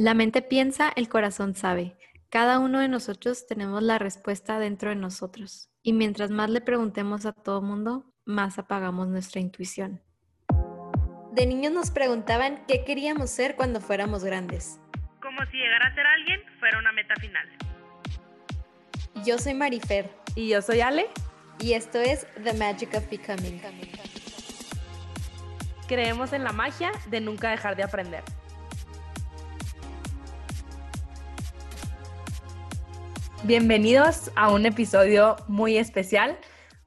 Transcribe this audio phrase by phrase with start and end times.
[0.00, 1.96] La mente piensa, el corazón sabe.
[2.28, 5.70] Cada uno de nosotros tenemos la respuesta dentro de nosotros.
[5.82, 10.00] Y mientras más le preguntemos a todo mundo, más apagamos nuestra intuición.
[11.32, 14.78] De niños nos preguntaban qué queríamos ser cuando fuéramos grandes.
[15.20, 17.48] Como si llegar a ser alguien fuera una meta final.
[19.26, 20.08] Yo soy Marifer.
[20.36, 21.08] Y yo soy Ale.
[21.58, 23.60] Y esto es The Magic of Becoming.
[25.88, 28.22] Creemos en la magia de nunca dejar de aprender.
[33.44, 36.36] Bienvenidos a un episodio muy especial.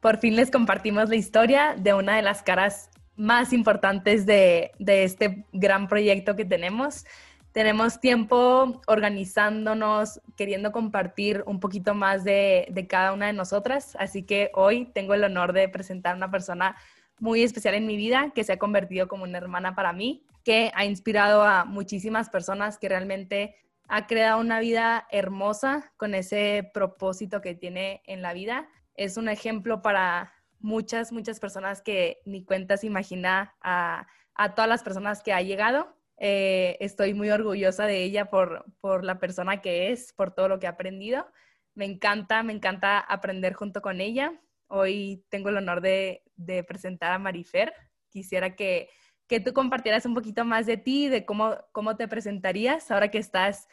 [0.02, 5.46] Por fin les compartimos la historia de una de las caras más importantes de, este
[5.54, 7.06] gran proyecto que tenemos.
[7.54, 14.24] Tenemos tiempo organizándonos, queriendo compartir un poquito más de, de cada una de nosotras, así
[14.24, 16.76] que hoy tengo el honor de presentar a una persona
[17.18, 20.72] muy especial en mi vida, que se ha convertido como una hermana para mí, que
[20.76, 23.56] ha inspirado a muchísimas personas que realmente
[23.94, 28.70] ha creado una vida hermosa con ese propósito que tiene en la vida.
[28.96, 34.82] Es un ejemplo para muchas, muchas personas que ni cuentas imagina a, a todas las
[34.82, 35.94] personas que ha llegado.
[36.16, 40.58] Eh, estoy muy orgullosa de ella por, por la persona que es, por todo lo
[40.58, 41.28] que ha aprendido.
[41.76, 44.40] Me encanta, me encanta aprender junto con ella.
[44.68, 47.74] Hoy tengo el honor de, de presentar a Marifer.
[48.10, 48.88] Quisiera que
[49.32, 53.18] que tú compartieras un poquito más de ti, de cómo, cómo te presentarías ahora que
[53.18, 53.70] estás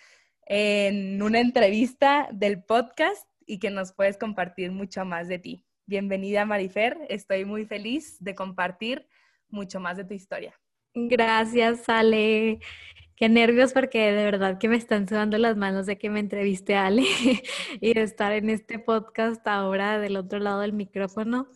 [0.47, 5.67] en una entrevista del podcast y que nos puedes compartir mucho más de ti.
[5.84, 9.09] Bienvenida Marifer, estoy muy feliz de compartir
[9.48, 10.55] mucho más de tu historia.
[10.95, 12.61] Gracias, Ale.
[13.17, 16.77] Qué nervios porque de verdad que me están sudando las manos de que me entreviste
[16.77, 17.03] Ale
[17.81, 21.48] y de estar en este podcast ahora del otro lado del micrófono.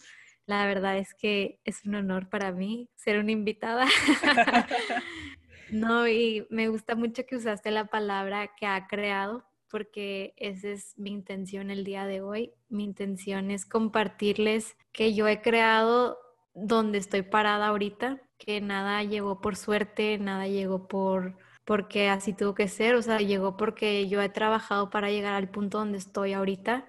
[0.46, 3.86] La verdad es que es un honor para mí ser una invitada.
[5.70, 10.94] no, y me gusta mucho que usaste la palabra que ha creado, porque esa es
[10.98, 12.52] mi intención el día de hoy.
[12.68, 16.18] Mi intención es compartirles que yo he creado
[16.54, 22.54] donde estoy parada ahorita, que nada llegó por suerte, nada llegó por porque así tuvo
[22.54, 26.32] que ser, o sea, llegó porque yo he trabajado para llegar al punto donde estoy
[26.32, 26.86] ahorita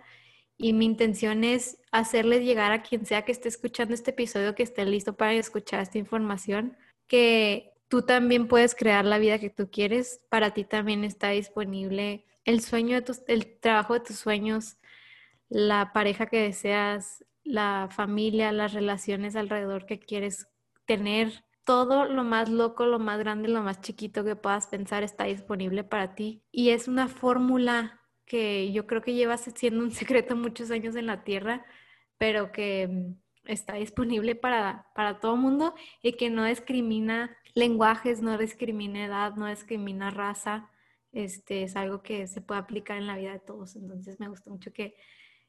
[0.57, 4.63] y mi intención es hacerles llegar a quien sea que esté escuchando este episodio, que
[4.63, 6.77] esté listo para escuchar esta información,
[7.07, 10.21] que tú también puedes crear la vida que tú quieres.
[10.29, 14.77] Para ti también está disponible el sueño de tus, el trabajo de tus sueños,
[15.49, 20.47] la pareja que deseas, la familia, las relaciones alrededor que quieres
[20.85, 21.43] tener.
[21.65, 25.83] Todo lo más loco, lo más grande, lo más chiquito que puedas pensar está disponible
[25.83, 26.41] para ti.
[26.51, 28.02] Y es una fórmula
[28.33, 31.63] que yo creo que lleva siendo un secreto muchos años en la Tierra,
[32.17, 38.35] pero que mm, está disponible para, para todo mundo y que no discrimina lenguajes, no
[38.39, 40.71] discrimina edad, no discrimina raza.
[41.11, 43.75] Este, es algo que se puede aplicar en la vida de todos.
[43.75, 44.95] Entonces me gusta mucho que,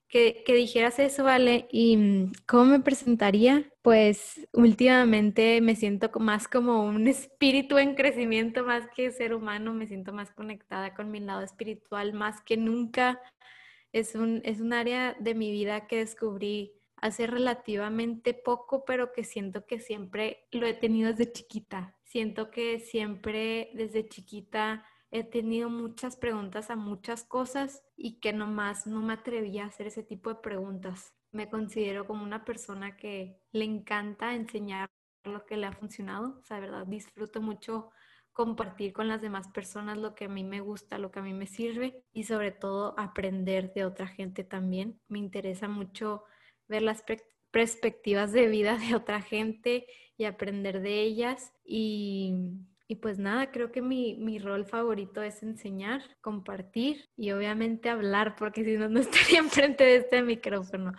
[0.08, 1.66] que, dijeras eso, ¿vale?
[1.70, 3.70] ¿Y mm, cómo me presentaría?
[3.82, 9.86] Pues últimamente me siento más como un espíritu en crecimiento más que ser humano, me
[9.86, 13.20] siento más conectada con mi lado espiritual más que nunca.
[13.92, 19.24] Es un, es un área de mi vida que descubrí hace relativamente poco, pero que
[19.24, 21.96] siento que siempre lo he tenido desde chiquita.
[22.04, 28.88] Siento que siempre desde chiquita he tenido muchas preguntas a muchas cosas y que nomás
[28.88, 31.14] no me atrevía a hacer ese tipo de preguntas.
[31.30, 34.90] Me considero como una persona que le encanta enseñar
[35.22, 36.40] lo que le ha funcionado.
[36.40, 37.92] O sea, de verdad, disfruto mucho
[38.32, 41.32] compartir con las demás personas lo que a mí me gusta, lo que a mí
[41.32, 45.00] me sirve y sobre todo aprender de otra gente también.
[45.06, 46.24] Me interesa mucho
[46.66, 47.04] ver las
[47.52, 49.86] perspectivas de vida de otra gente
[50.16, 52.34] y aprender de ellas y
[52.86, 58.36] y pues nada, creo que mi, mi, rol favorito es enseñar, compartir y obviamente hablar,
[58.36, 60.92] porque si no, no estaría enfrente de este micrófono.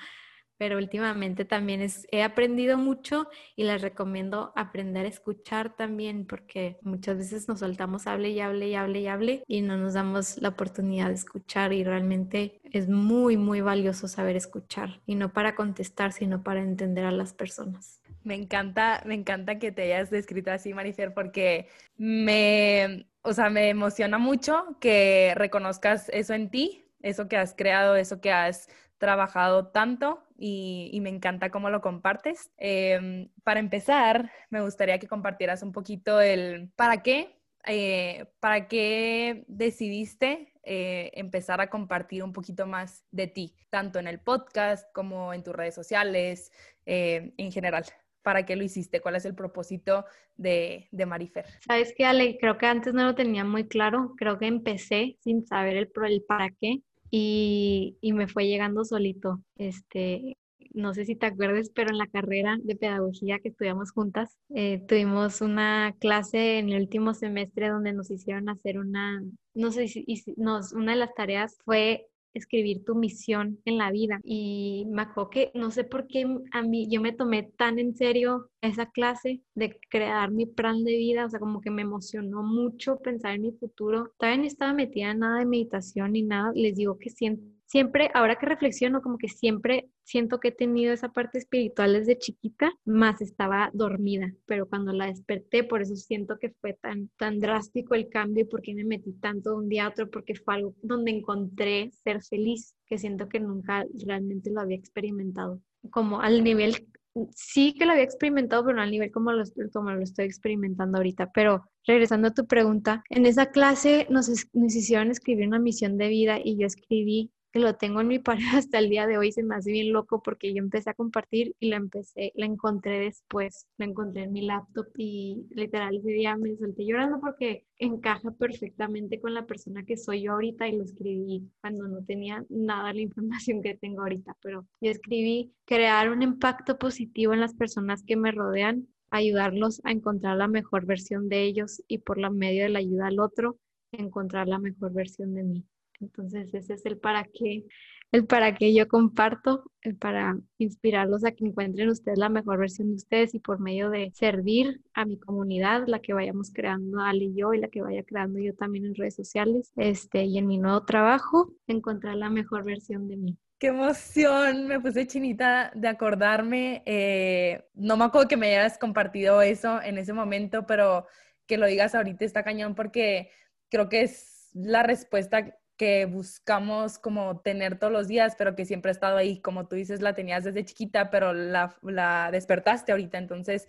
[0.58, 6.78] Pero últimamente también es, he aprendido mucho y les recomiendo aprender a escuchar también, porque
[6.82, 10.42] muchas veces nos soltamos, hable y hable y hable y hable y no nos damos
[10.42, 15.56] la oportunidad de escuchar y realmente es muy, muy valioso saber escuchar y no para
[15.56, 18.02] contestar, sino para entender a las personas.
[18.26, 23.70] Me encanta, me encanta que te hayas descrito así, Marifer, porque me, o sea, me
[23.70, 28.68] emociona mucho que reconozcas eso en ti, eso que has creado, eso que has
[28.98, 32.50] trabajado tanto y, me encanta cómo lo compartes.
[32.58, 39.46] Em, para empezar, me gustaría que compartieras un poquito el para qué, eh, para qué
[39.48, 45.32] decidiste eh, empezar a compartir un poquito más de ti, tanto en el podcast como
[45.32, 46.52] en tus redes sociales,
[46.88, 47.86] eh, en general.
[48.26, 50.04] Para qué lo hiciste, cuál es el propósito
[50.36, 51.46] de, de Marifer.
[51.68, 55.46] Sabes que Ale, creo que antes no lo tenía muy claro, creo que empecé sin
[55.46, 56.82] saber el, el para qué
[57.12, 59.44] y, y me fue llegando solito.
[59.58, 60.38] Este,
[60.74, 64.84] no sé si te acuerdes, pero en la carrera de pedagogía que estudiamos juntas, eh,
[64.88, 69.22] tuvimos una clase en el último semestre donde nos hicieron hacer una,
[69.54, 70.04] no sé si,
[70.36, 74.20] nos, una de las tareas fue escribir tu misión en la vida.
[74.24, 77.96] Y me acuerdo que no sé por qué a mí yo me tomé tan en
[77.96, 82.44] serio esa clase de crear mi plan de vida, o sea, como que me emocionó
[82.44, 84.12] mucho pensar en mi futuro.
[84.18, 86.52] Todavía no estaba metida en nada de meditación ni nada.
[86.54, 90.94] Les digo que siento siempre, ahora que reflexiono, como que siempre siento que he tenido
[90.94, 96.38] esa parte espiritual desde chiquita, más estaba dormida, pero cuando la desperté, por eso siento
[96.40, 99.70] que fue tan, tan drástico el cambio y por qué me metí tanto de un
[99.70, 104.52] día a otro, porque fue algo donde encontré ser feliz, que siento que nunca realmente
[104.52, 106.88] lo había experimentado, como al nivel
[107.34, 110.98] sí que lo había experimentado, pero no al nivel como lo, como lo estoy experimentando
[110.98, 111.32] ahorita.
[111.32, 116.10] Pero regresando a tu pregunta, en esa clase nos, nos hicieron escribir una misión de
[116.10, 119.44] vida y yo escribí lo tengo en mi pared hasta el día de hoy, se
[119.44, 123.68] me hace bien loco porque yo empecé a compartir y la empecé, la encontré después,
[123.78, 129.20] la encontré en mi laptop y literal ese día me solté llorando porque encaja perfectamente
[129.20, 133.02] con la persona que soy yo ahorita y lo escribí cuando no tenía nada la
[133.02, 138.16] información que tengo ahorita, pero yo escribí crear un impacto positivo en las personas que
[138.18, 142.70] me rodean, ayudarlos a encontrar la mejor versión de ellos y por la medio de
[142.70, 143.58] la ayuda al otro,
[143.92, 145.66] encontrar la mejor versión de mí.
[146.00, 147.66] Entonces ese es el para qué,
[148.12, 152.90] el para qué yo comparto, el para inspirarlos a que encuentren ustedes la mejor versión
[152.90, 157.26] de ustedes y por medio de servir a mi comunidad, la que vayamos creando Ali
[157.26, 160.48] y yo y la que vaya creando yo también en redes sociales, este, y en
[160.48, 163.38] mi nuevo trabajo, encontrar la mejor versión de mí.
[163.58, 164.68] ¡Qué emoción!
[164.68, 166.84] Me puse chinita de acordarme.
[166.86, 171.08] Eh, no me acuerdo que me hayas compartido eso en ese momento, pero
[171.48, 173.30] que lo digas ahorita está cañón porque
[173.70, 178.90] creo que es la respuesta que buscamos como tener todos los días, pero que siempre
[178.90, 183.18] ha estado ahí, como tú dices, la tenías desde chiquita, pero la, la despertaste ahorita.
[183.18, 183.68] Entonces,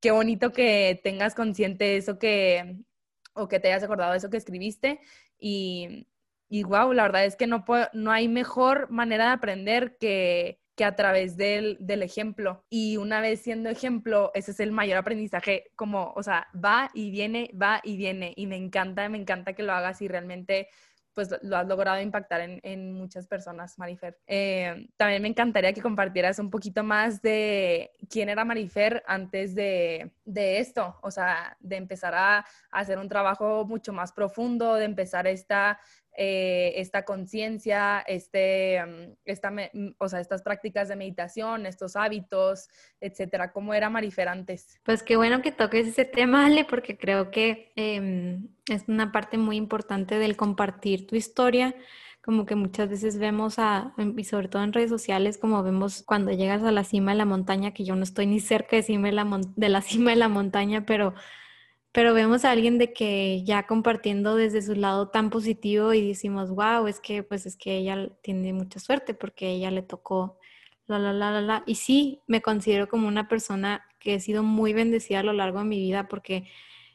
[0.00, 2.76] qué bonito que tengas consciente eso que,
[3.34, 5.00] o que te hayas acordado de eso que escribiste.
[5.38, 6.06] Y,
[6.48, 10.84] y wow, la verdad es que no, no hay mejor manera de aprender que, que
[10.84, 12.64] a través del, del, ejemplo.
[12.70, 17.10] Y una vez siendo ejemplo, ese es el mayor aprendizaje, como, o sea, va y
[17.10, 18.32] viene, va y viene.
[18.36, 20.68] Y me encanta, me encanta que lo hagas y realmente
[21.14, 24.18] pues lo has logrado impactar en, muchas personas, Marifer.
[24.26, 30.12] Eh, también me encantaría que compartieras un poquito más de quién era Marifer antes de,
[30.24, 35.78] esto, o sea, de empezar a, hacer un trabajo mucho más profundo, de empezar esta
[36.16, 39.52] eh, esta conciencia, este, mm, esta,
[39.98, 42.68] o sea, estas prácticas de meditación, estos hábitos,
[43.00, 43.52] etcétera.
[43.52, 44.80] ¿Cómo era Marifer antes?
[44.82, 49.38] Pues qué bueno que toques ese tema, Ale, porque creo que em, es una parte
[49.38, 51.74] muy importante del compartir tu historia
[52.22, 56.30] como que muchas veces vemos a, y sobre todo en redes sociales, como vemos cuando
[56.32, 59.08] llegas a la cima de la montaña, que yo no estoy ni cerca de, cima
[59.08, 61.14] de la cima de la montaña, pero
[61.92, 66.50] pero vemos a alguien de que ya compartiendo desde su lado tan positivo y decimos,
[66.50, 70.38] wow, es que pues es que ella tiene mucha suerte porque ella le tocó
[70.86, 71.62] la, la, la, la, la.
[71.66, 75.58] Y sí, me considero como una persona que he sido muy bendecida a lo largo
[75.60, 76.48] de mi vida porque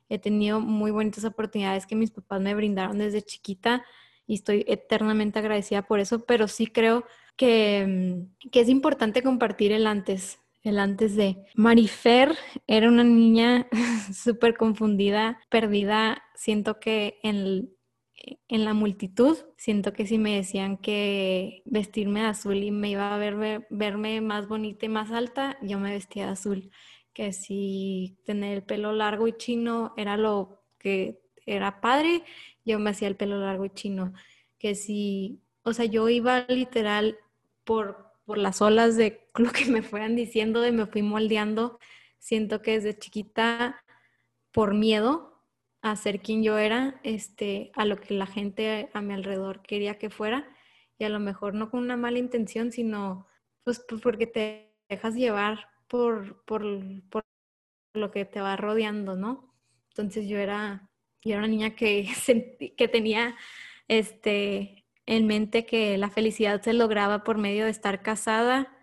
[0.09, 3.83] he tenido muy bonitas oportunidades que mis papás me brindaron desde chiquita
[4.27, 9.87] y estoy eternamente agradecida por eso, pero sí creo que, que es importante compartir el
[9.87, 11.37] antes, el antes de.
[11.55, 12.35] Marifer
[12.67, 13.67] era una niña
[14.13, 16.23] súper confundida, perdida.
[16.33, 17.69] Siento que en,
[18.47, 23.13] en la multitud, siento que si me decían que vestirme de azul y me iba
[23.13, 26.71] a ver, verme más bonita y más alta, yo me vestía de azul.
[27.13, 32.23] Que si tener el pelo largo y chino era lo que era padre,
[32.65, 34.13] yo me hacía el pelo largo y chino.
[34.57, 37.17] Que si, o sea, yo iba literal
[37.63, 41.79] por por las olas de lo que me fueran diciendo, de me fui moldeando.
[42.19, 43.83] Siento que desde chiquita,
[44.51, 45.43] por miedo
[45.81, 49.99] a ser quien yo era, este, a lo que la gente a mi alrededor quería
[49.99, 50.47] que fuera,
[50.97, 53.27] y a lo mejor no con una mala intención, sino
[53.63, 56.63] pues, porque te dejas llevar por, por,
[57.09, 57.23] por,
[57.93, 59.53] lo que te va rodeando, ¿no?
[59.89, 60.89] Entonces yo era,
[61.23, 62.07] yo era una niña que,
[62.77, 63.35] que tenía
[63.87, 68.75] este, en mente que la felicidad se lograba por medio de estar casada,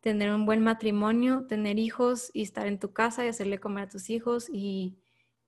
[0.00, 3.88] tener un buen matrimonio, tener hijos y estar en tu casa y hacerle comer a
[3.88, 4.48] tus hijos.
[4.52, 4.98] Y,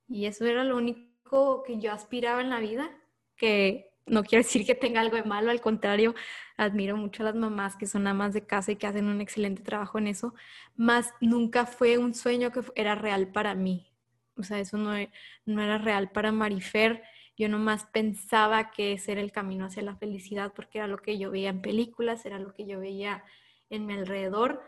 [0.09, 2.91] eso era lo único que yo aspiraba en la vida,
[3.37, 6.15] que no quiero decir que tenga algo de malo, al contrario,
[6.57, 9.63] admiro mucho a las mamás que son amas de casa y que hacen un excelente
[9.63, 10.35] trabajo en eso,
[10.77, 13.93] más nunca fue un sueño que era real para mí.
[14.37, 15.11] O sea, eso no, e,
[15.47, 17.03] no era real para Marifer.
[17.39, 21.19] Yo nomás pensaba que ese era el camino hacia la felicidad porque era lo que
[21.19, 23.25] yo veía en películas, era lo que yo veía
[23.71, 24.63] en mi alrededor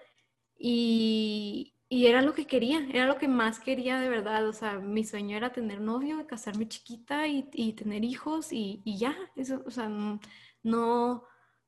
[0.59, 4.47] y, y era lo que quería, era lo que más quería de verdad.
[4.49, 8.99] O sea, mi sueño era tener novio, casarme chiquita y, y tener hijos y, y,
[8.99, 9.17] ya.
[9.37, 9.89] Eso, o sea,
[10.63, 11.25] no,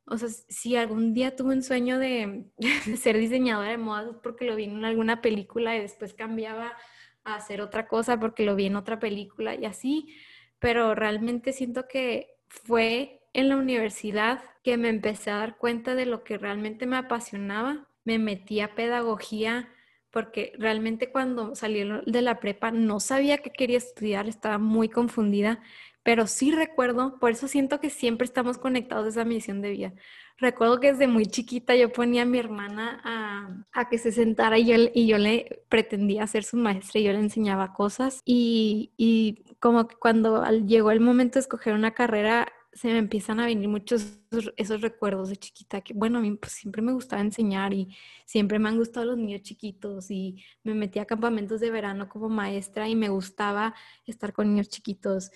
[0.06, 2.46] o sea, si algún día tuve un sueño de,
[2.86, 6.76] de, ser diseñadora de modas porque lo vi en alguna película y después cambiaba
[7.24, 10.14] a hacer otra cosa porque lo vi en otra película y así.
[10.62, 16.06] Pero realmente siento que fue en la universidad que me empecé a dar cuenta de
[16.06, 17.88] lo que realmente me apasionaba.
[18.04, 19.68] Me metí a pedagogía
[20.12, 25.60] porque realmente cuando salí de la prepa no sabía qué quería estudiar, estaba muy confundida,
[26.02, 29.94] pero sí recuerdo, por eso siento que siempre estamos conectados a esa misión de vida.
[30.36, 34.66] Recuerdo que desde muy chiquita yo ponía a mi hermana a, que se sentara y
[34.66, 39.51] yo, y yo le pretendía ser su maestra y yo le enseñaba cosas y, y
[39.62, 43.68] como que cuando llegó el momento de escoger una carrera, se me empiezan a venir
[43.68, 44.18] muchos
[44.56, 48.58] esos, recuerdos de chiquita que, bueno, a mí pues, siempre me gustaba enseñar y siempre
[48.58, 52.88] me han gustado los niños chiquitos y me metí a campamentos de verano como maestra
[52.88, 53.72] y me gustaba
[54.04, 55.30] estar con niños chiquitos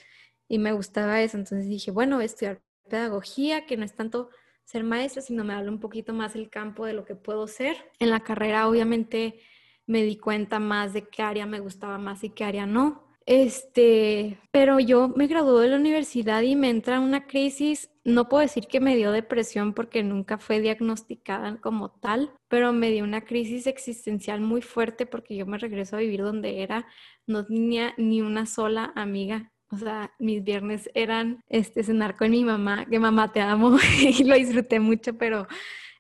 [0.49, 1.37] y me gustaba eso.
[1.37, 4.30] Entonces dije, bueno, estudiar pedagogía, que no es tanto
[4.64, 7.76] ser maestra, sino me habla un poquito más el campo de lo que puedo ser.
[8.00, 9.38] En la carrera, obviamente,
[9.87, 13.05] me di cuenta más de qué área me gustaba más y qué área no.
[13.26, 18.42] Este, pero yo me gradué de la universidad y me entra una crisis, no puedo
[18.42, 23.25] decir que me dio depresión porque nunca fue diagnosticada como tal, pero me dio una
[23.25, 26.87] crisis existencial muy fuerte porque yo me regreso a vivir donde era,
[27.26, 29.52] no tenía ni una sola amiga.
[29.71, 34.23] O sea, mis viernes eran este cenar con mi mamá, que mamá te amo y
[34.23, 35.49] lo disfruté mucho, pero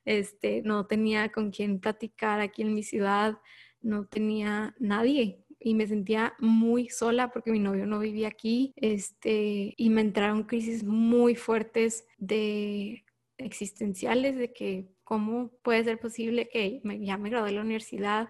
[0.04, 3.38] este no tenía con quién platicar aquí en mi ciudad,
[3.80, 9.74] no tenía nadie y me sentía muy sola porque mi novio no vivía aquí, este,
[9.76, 13.04] y me entraron crisis muy fuertes de
[13.38, 18.28] existenciales, de que cómo puede ser posible que ya me gradué de la universidad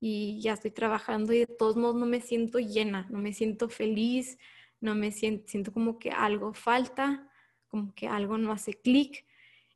[0.00, 3.68] y ya estoy trabajando y de todos modos no me siento llena, no me siento
[3.68, 4.38] feliz,
[4.80, 7.30] no me siento, siento como que algo falta,
[7.68, 9.24] como que algo no hace clic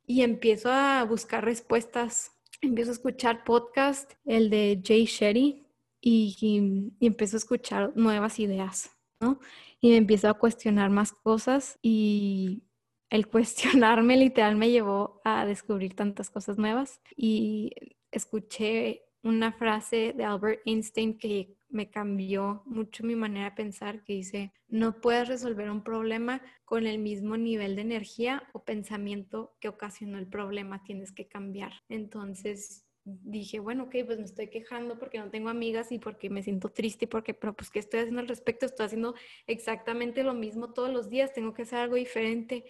[0.05, 2.31] y empiezo a buscar respuestas,
[2.61, 5.62] empiezo a escuchar podcast, el de Jay Shetty,
[6.03, 8.91] y, empiezo a escuchar nuevas ideas,
[9.21, 9.39] ¿no?
[9.79, 12.63] Y me empiezo a cuestionar más cosas y
[13.09, 17.71] el cuestionarme literal me llevó a descubrir tantas cosas nuevas y
[18.11, 24.13] escuché una frase de Albert Einstein que me cambió mucho mi manera de pensar, que
[24.13, 29.69] dice, no puedes resolver un problema con el mismo nivel de energía o pensamiento que
[29.69, 31.71] ocasionó el problema, tienes que cambiar.
[31.87, 36.43] Entonces, dije, bueno, ok, pues me estoy quejando porque no tengo amigas y porque me
[36.43, 38.65] siento triste y porque, pero pues, ¿qué estoy haciendo al respecto?
[38.65, 39.15] Estoy haciendo
[39.47, 42.65] exactamente lo mismo todos los días, tengo que hacer algo diferente.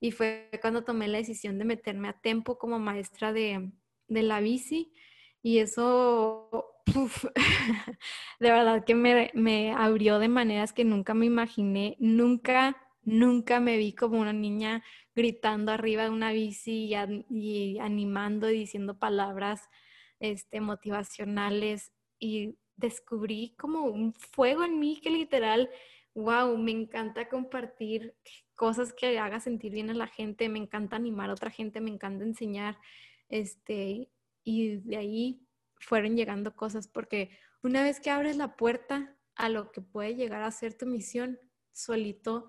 [0.00, 3.70] Y fue cuando tomé la decisión de meterme a tiempo como maestra de,
[4.08, 4.92] de la bici.
[5.42, 6.82] Y eso,
[8.40, 12.76] de verdad que me, me abrió de maneras que nunca me imaginé, nunca
[13.08, 14.84] nunca me vi como una niña
[15.14, 16.92] gritando arriba de una bici
[17.28, 19.68] y, animando y diciendo palabras
[20.20, 25.70] este, motivacionales y descubrí como un fuego en mí que literal,
[26.14, 28.14] wow, me encanta compartir
[28.54, 31.90] cosas que haga sentir bien a la gente, me encanta animar a otra gente, me
[31.90, 32.78] encanta enseñar,
[33.28, 34.10] este,
[34.44, 35.40] y de ahí
[35.80, 37.30] fueron llegando cosas porque
[37.62, 41.38] una vez que abres la puerta a lo que puede llegar a ser tu misión,
[41.72, 42.48] solito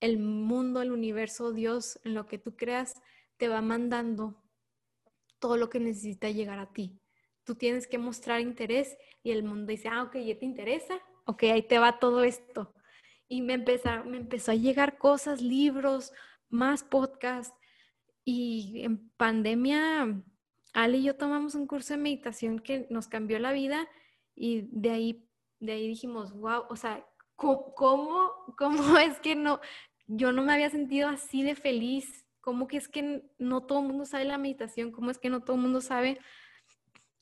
[0.00, 3.00] el mundo, el universo, Dios, en lo que tú creas,
[3.36, 4.42] te va mandando
[5.38, 6.98] todo lo que necesita llegar a ti.
[7.44, 10.98] Tú tienes que mostrar interés y el mundo dice, ah, ok, ¿ya te interesa?
[11.26, 12.74] Ok, ahí te va todo esto.
[13.28, 16.12] Y me, empezó, me empezó a llegar cosas, libros,
[16.48, 17.54] más podcasts.
[18.24, 20.22] Y en pandemia,
[20.72, 23.88] Ale y yo tomamos un curso de meditación que nos cambió la vida
[24.34, 25.28] y de ahí,
[25.60, 29.60] de ahí dijimos, wow, o sea, ¿cómo, cómo es que no,
[30.06, 32.26] yo no me había sentido así de feliz.
[32.40, 34.92] ¿Cómo que es que no todo el mundo sabe la meditación?
[34.92, 36.20] ¿Cómo es que no todo el mundo sabe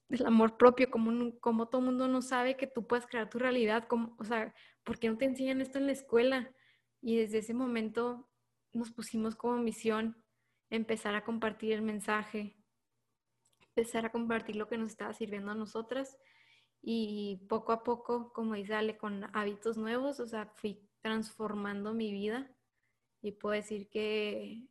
[0.08, 0.90] el amor propio?
[0.90, 3.86] ¿Cómo, todo el mundo no sabe que tú puedes crear tu realidad?
[3.86, 4.52] ¿Cómo, o sea,
[4.82, 6.52] ¿por qué no te enseñan esto en la escuela?
[7.00, 8.28] Y desde ese momento
[8.72, 10.16] nos pusimos como misión
[10.70, 12.56] empezar a compartir el mensaje,
[13.60, 16.18] empezar a compartir lo que nos estaba sirviendo a nosotras
[16.82, 22.12] y poco a poco, como dice Ale, con hábitos nuevos, o sea, fui transformando mi
[22.12, 22.50] vida
[23.22, 24.66] y puedo decir que,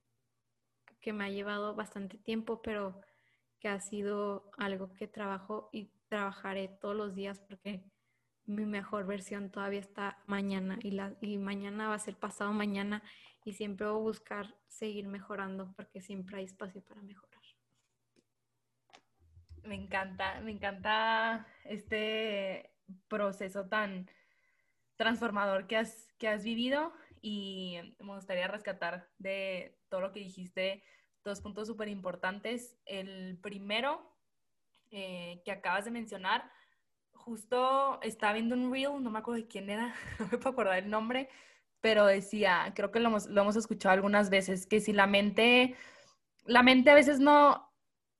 [0.99, 2.99] que me ha llevado bastante tiempo, pero
[3.59, 7.83] que ha sido algo que trabajo y trabajaré todos los días porque
[8.45, 13.01] mi mejor versión todavía está mañana y, la, y mañana va a ser pasado mañana
[13.45, 17.40] y siempre voy a buscar seguir mejorando porque siempre hay espacio para mejorar.
[19.63, 22.71] Me encanta, me encanta este
[23.07, 24.09] proceso tan
[24.95, 30.83] transformador que has, que has vivido y me gustaría rescatar de todo lo que dijiste
[31.23, 32.77] dos puntos súper importantes.
[32.85, 34.15] El primero
[34.89, 36.51] eh, que acabas de mencionar,
[37.13, 40.79] justo estaba viendo un reel, no me acuerdo de quién era, no me puedo acordar
[40.79, 41.29] el nombre,
[41.79, 45.75] pero decía, creo que lo hemos, lo hemos escuchado algunas veces, que si la mente,
[46.45, 47.70] la mente a veces no,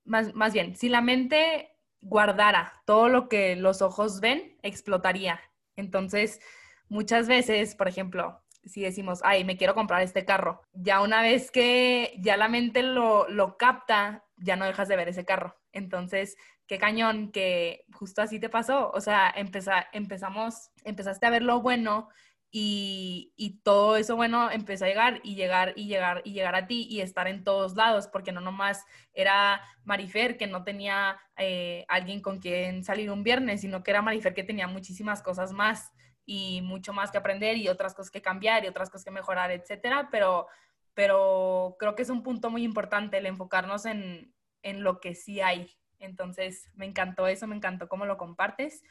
[0.04, 5.40] más, más bien, si la mente guardara todo lo que los ojos ven, explotaría.
[5.76, 6.40] Entonces,
[6.88, 11.50] muchas veces, por ejemplo, si decimos, ay, me quiero comprar este carro, ya una vez
[11.50, 15.56] que ya la mente lo, lo capta, ya no dejas de ver ese carro.
[15.72, 18.90] Entonces, qué cañón que justo así te pasó.
[18.92, 22.08] O sea, empeza, empezamos, empezaste a ver lo bueno
[22.54, 26.86] y, todo eso bueno empezó a llegar y llegar y llegar y llegar a ti
[26.90, 32.20] y estar en todos lados, porque no nomás era Marifer que no tenía eh, alguien
[32.20, 35.92] con quien salir un viernes, sino que era Marifer que tenía muchísimas cosas más
[36.26, 39.50] y mucho más que aprender y otras cosas que cambiar y otras cosas que mejorar,
[39.50, 40.46] etcétera, pero,
[40.92, 45.40] pero creo que es un punto muy importante el enfocarnos en, en lo que sí
[45.40, 45.70] hay.
[45.98, 48.82] Entonces, me encantó eso, me encantó cómo lo compartes.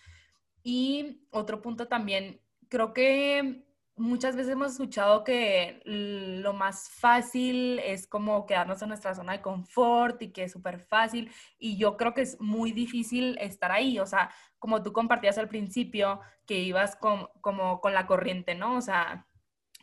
[0.63, 2.40] Y otro punto también
[2.71, 3.65] creo que
[3.97, 9.41] muchas veces hemos escuchado que lo más fácil es como quedarnos en nuestra zona de
[9.41, 11.29] confort y que es súper fácil.
[11.59, 13.99] Y yo creo que es muy difícil estar ahí.
[13.99, 18.77] O sea, como tú compartías al principio, que ibas con, como con la corriente, ¿no?
[18.77, 19.27] O sea,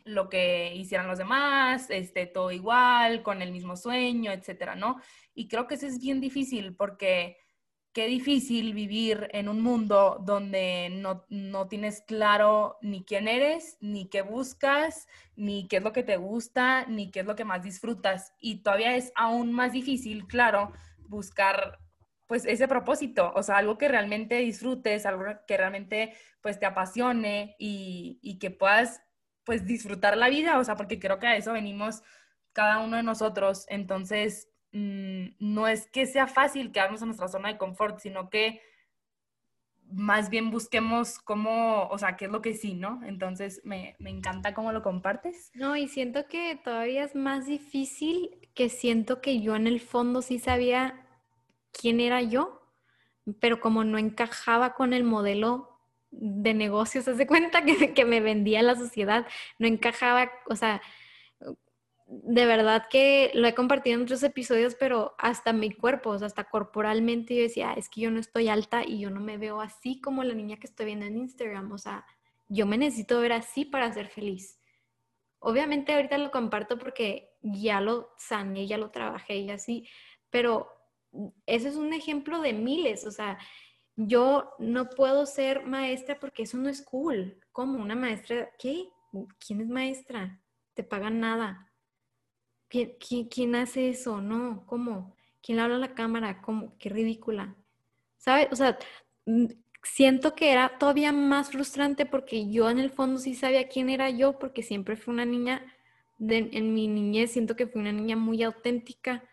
[0.03, 4.97] lo que hicieran los demás, este, todo igual, con el mismo sueño, etcétera, ¿no?
[5.35, 7.37] Y creo que eso es bien difícil porque
[7.93, 14.09] qué difícil vivir en un mundo donde no, no, tienes claro ni quién eres, ni
[14.09, 17.63] qué buscas, ni qué es lo que te gusta, ni qué es lo que más
[17.63, 18.33] disfrutas.
[18.39, 20.71] Y todavía es aún más difícil, claro,
[21.07, 21.79] buscar
[22.27, 27.55] pues ese propósito, o sea, algo que realmente disfrutes, algo que realmente pues te apasione
[27.57, 29.01] y, y que puedas
[29.43, 32.03] pues disfrutar la vida, o sea, porque creo que a eso venimos
[32.53, 33.65] cada uno de nosotros.
[33.67, 38.61] Entonces, Mm, no es que sea fácil quedarnos en nuestra zona de confort, sino que
[39.91, 43.01] más bien busquemos cómo, o sea, qué es lo que sí, ¿no?
[43.03, 45.51] Entonces, me, me encanta cómo lo compartes.
[45.55, 50.21] No, y siento que todavía es más difícil que siento que yo en el fondo
[50.21, 51.07] sí sabía
[51.71, 52.61] quién era yo,
[53.39, 55.79] pero como no encajaba con el modelo
[56.11, 59.25] de negocios, hace cuenta que, que me vendía la sociedad,
[59.57, 60.81] no encajaba, o sea,
[62.11, 66.25] de verdad que lo he compartido en otros episodios, pero hasta mi cuerpo, o sea,
[66.25, 69.61] hasta corporalmente yo decía, es que yo no estoy alta y yo no me veo
[69.61, 72.03] así como la niña que estoy viendo en Instagram, o sea,
[72.47, 74.59] yo me necesito ver así para ser feliz.
[75.37, 79.87] Obviamente ahorita lo comparto porque ya lo sané, ya lo trabajé y así,
[80.31, 80.67] pero
[81.45, 83.37] ese es un ejemplo de miles, o sea,
[83.95, 87.39] yo no puedo ser maestra porque eso no es cool.
[87.51, 87.79] ¿Cómo?
[87.79, 88.49] ¿Una maestra?
[88.57, 88.87] ¿Qué?
[89.45, 90.41] ¿Quién es maestra?
[90.73, 91.68] Te pagan nada
[92.69, 94.21] ¿Quién, hace eso?
[94.21, 95.15] No, ¿cómo?
[95.41, 96.41] ¿Quién le habla a la cámara?
[96.41, 96.77] ¿Cómo?
[96.77, 97.55] Qué ridícula.
[98.17, 98.47] ¿Sabes?
[98.51, 98.77] O sea,
[99.25, 99.47] mm,
[99.83, 104.09] siento que era todavía más frustrante porque yo en el fondo sí sabía quién era
[104.09, 105.65] yo porque siempre fui una niña,
[106.19, 109.23] en mi niñez siento que fui una niña muy auténtica,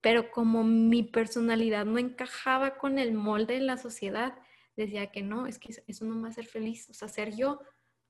[0.00, 4.34] pero como mi personalidad no encajaba con el molde de la sociedad,
[4.76, 7.34] decía que no, es que eso no me va a hacer feliz, o sea, ser
[7.36, 7.60] yo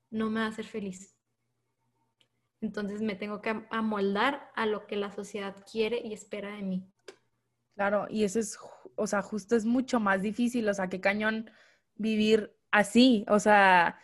[0.09, 1.14] no me va a hacer feliz.
[2.65, 6.91] Entonces me tengo que amoldar a lo que la sociedad quiere y espera de mí.
[7.75, 8.57] Claro, y eso es,
[8.95, 11.51] o sea, justo es mucho más difícil, o sea, qué cañón
[11.95, 13.99] vivir así, o sea,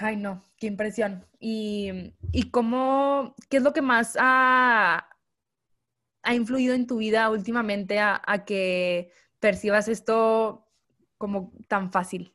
[0.00, 1.26] ay no, qué impresión.
[1.40, 5.08] Y, y cómo, ¿qué es lo que más ha,
[6.22, 10.68] ha influido en tu vida últimamente a, a que percibas esto
[11.16, 12.34] como tan fácil?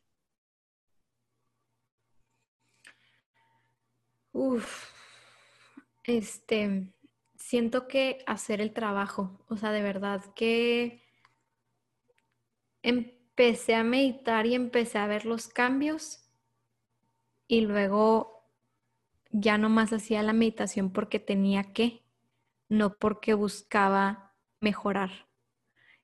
[4.32, 4.87] Uf,
[6.08, 6.92] este,
[7.36, 11.02] siento que hacer el trabajo, o sea, de verdad que
[12.82, 16.24] empecé a meditar y empecé a ver los cambios
[17.46, 18.46] y luego
[19.30, 22.02] ya no más hacía la meditación porque tenía que,
[22.68, 25.28] no porque buscaba mejorar.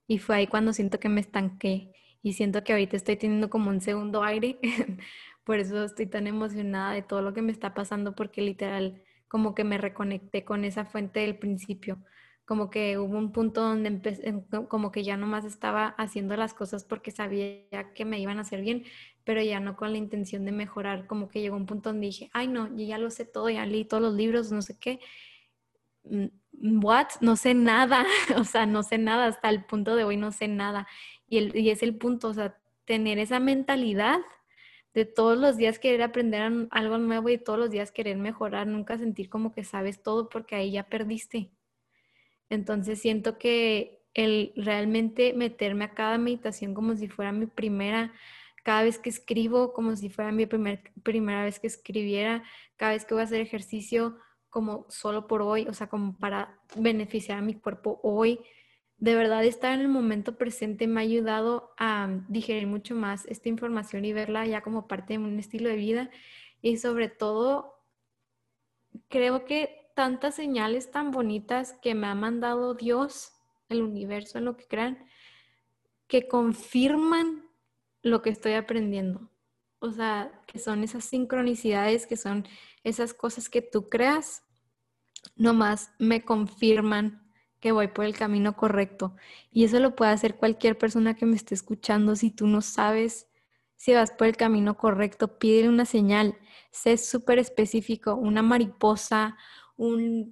[0.07, 3.71] Y fue ahí cuando siento que me estanqué y siento que ahorita estoy teniendo como
[3.71, 4.59] un segundo aire
[5.45, 9.03] Por eso estoy tan emocionada de todo lo que me está pasando, porque literal,
[9.35, 11.99] como que me reconecté con esa fuente del principio.
[12.45, 14.33] Como que hubo un punto donde empecé,
[14.69, 18.61] como que ya nomás estaba haciendo las cosas porque sabía que me iban a hacer
[18.61, 18.85] bien,
[19.25, 21.09] pero ya no con la intención de mejorar.
[21.09, 23.67] Como que llegó un punto donde dije, ay no, yo ya lo sé todo, ya
[23.67, 25.01] leí todos los libros, no sé qué.
[26.05, 26.27] Mm,
[26.85, 27.09] what?
[27.21, 28.07] No sé nada,
[28.39, 30.87] o sea, no sé nada, hasta el punto de hoy no sé nada.
[31.29, 34.21] Y, el, y es el punto, o sea, tener esa mentalidad
[34.95, 38.97] de todos los días querer aprender algo nuevo y todos los días querer mejorar, nunca
[38.97, 41.51] sentir como que sabes todo porque ahí ya perdiste.
[42.49, 48.13] Entonces siento que el realmente meterme a cada meditación como si fuera mi primera,
[48.63, 52.45] cada vez que escribo como si fuera mi primer, primera vez que escribiera,
[52.77, 54.17] cada vez que voy a hacer ejercicio
[54.49, 58.39] como solo por hoy, o sea, como para beneficiar a mi cuerpo hoy,
[58.99, 63.49] de verdad estar en el momento presente me ha ayudado a digerir mucho más esta
[63.49, 66.11] información y verla ya como parte de un estilo de vida.
[66.63, 67.75] Y sobre todo,
[69.09, 73.33] creo que tantas señales tan bonitas que me ha mandado Dios,
[73.69, 75.07] el universo, en lo que crean,
[76.07, 77.45] que confirman
[78.03, 79.31] lo que estoy aprendiendo.
[79.79, 82.47] O sea, que son esas sincronicidades, que son
[82.85, 84.43] esas cosas que tú creas,
[85.37, 87.24] nomás me confirman
[87.65, 89.17] que voy por el camino correcto.
[89.51, 92.15] Y eso lo puede hacer cualquier persona que me esté escuchando.
[92.15, 93.27] Si tú no sabes
[93.77, 96.37] si vas por el camino correcto, pídele una señal.
[96.71, 99.39] Sé súper específico, una mariposa,
[99.79, 100.29] una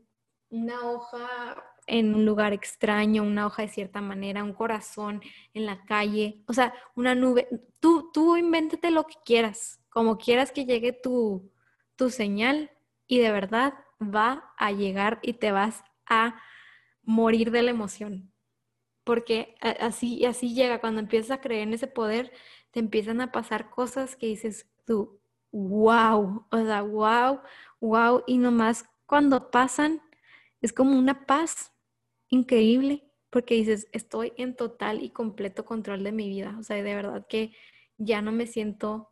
[0.83, 5.23] hoja en un lugar extraño, una hoja de cierta manera, un corazón
[5.55, 7.49] en la calle, o sea, una nube.
[7.81, 11.51] Tú, tú invéntate lo que quieras, como quieras que llegue tu,
[11.97, 12.71] tu señal
[13.07, 16.37] y de verdad va a llegar y te vas a
[17.03, 18.33] morir de la emoción.
[19.05, 22.33] Porque así, así llega, cuando empiezas a creer en ese poder,
[22.71, 25.21] te empiezan a pasar cosas que dices tú,
[25.53, 27.41] wow, o sea, wow,
[27.81, 30.01] wow, y nomás cuando pasan
[30.61, 31.73] es como una paz
[32.29, 36.95] increíble, porque dices, estoy en total y completo control de mi vida, o sea, de
[36.95, 37.53] verdad que
[37.99, 39.11] ya no me siento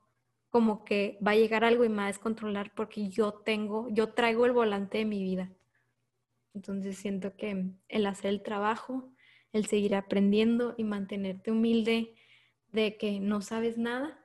[0.51, 4.15] como que va a llegar algo y me va a descontrolar porque yo tengo, yo
[4.15, 5.53] traigo el volante de mi vida.
[6.55, 9.13] Entonces siento que el hacer el trabajo,
[9.53, 12.15] el seguir aprendiendo y mantenerte humilde
[12.73, 14.19] de que no sabes nada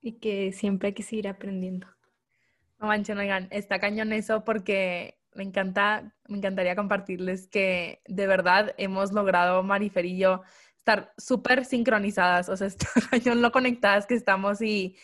[0.00, 1.86] y que siempre hay que seguir aprendiendo.
[2.78, 8.74] No manchen, oigan, está cañón eso porque me encanta, me encantaría compartirles que de verdad
[8.78, 10.42] hemos logrado, Marifer y yo,
[10.76, 14.96] estar súper sincronizadas, o sea, está cañón lo conectadas que estamos y,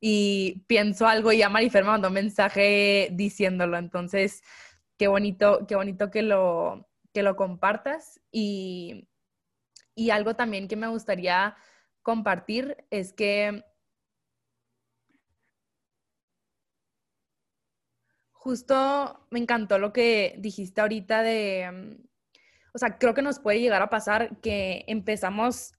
[0.00, 4.42] y pienso algo y ya Marifer me mandó un mensaje diciéndolo, entonces
[4.98, 8.20] qué bonito, qué bonito que lo, que lo compartas.
[8.30, 9.08] Y,
[9.94, 11.56] y algo también que me gustaría
[12.02, 13.64] compartir es que
[18.32, 21.98] justo me encantó lo que dijiste ahorita de,
[22.74, 25.72] o sea, creo que nos puede llegar a pasar que empezamos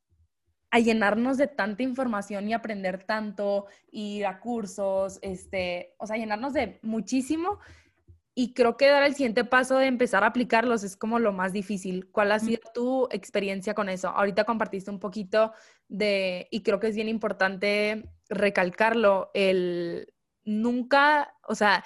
[0.71, 6.54] a llenarnos de tanta información y aprender tanto, ir a cursos, este, o sea, llenarnos
[6.54, 7.60] de muchísimo
[8.38, 11.54] y creo que dar el siguiente paso de empezar a aplicarlos es como lo más
[11.54, 12.12] difícil.
[12.12, 14.10] ¿Cuál ha sido tu experiencia con eso?
[14.10, 15.54] Ahorita compartiste un poquito
[15.88, 21.86] de, y creo que es bien importante recalcarlo, el nunca, o sea,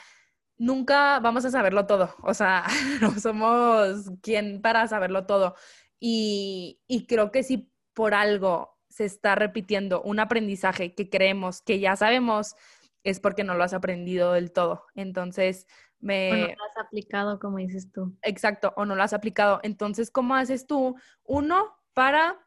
[0.57, 2.15] nunca vamos a saberlo todo.
[2.23, 2.65] O sea,
[2.99, 5.55] no somos quien para saberlo todo.
[5.99, 11.79] Y, y creo que si por algo se está repitiendo un aprendizaje que creemos que
[11.79, 12.55] ya sabemos,
[13.03, 14.85] es porque no lo has aprendido del todo.
[14.95, 15.67] Entonces,
[15.99, 16.31] me...
[16.31, 18.17] O no lo has aplicado, como dices tú.
[18.21, 19.59] Exacto, o no lo has aplicado.
[19.63, 20.95] Entonces, ¿cómo haces tú?
[21.23, 22.37] Uno, para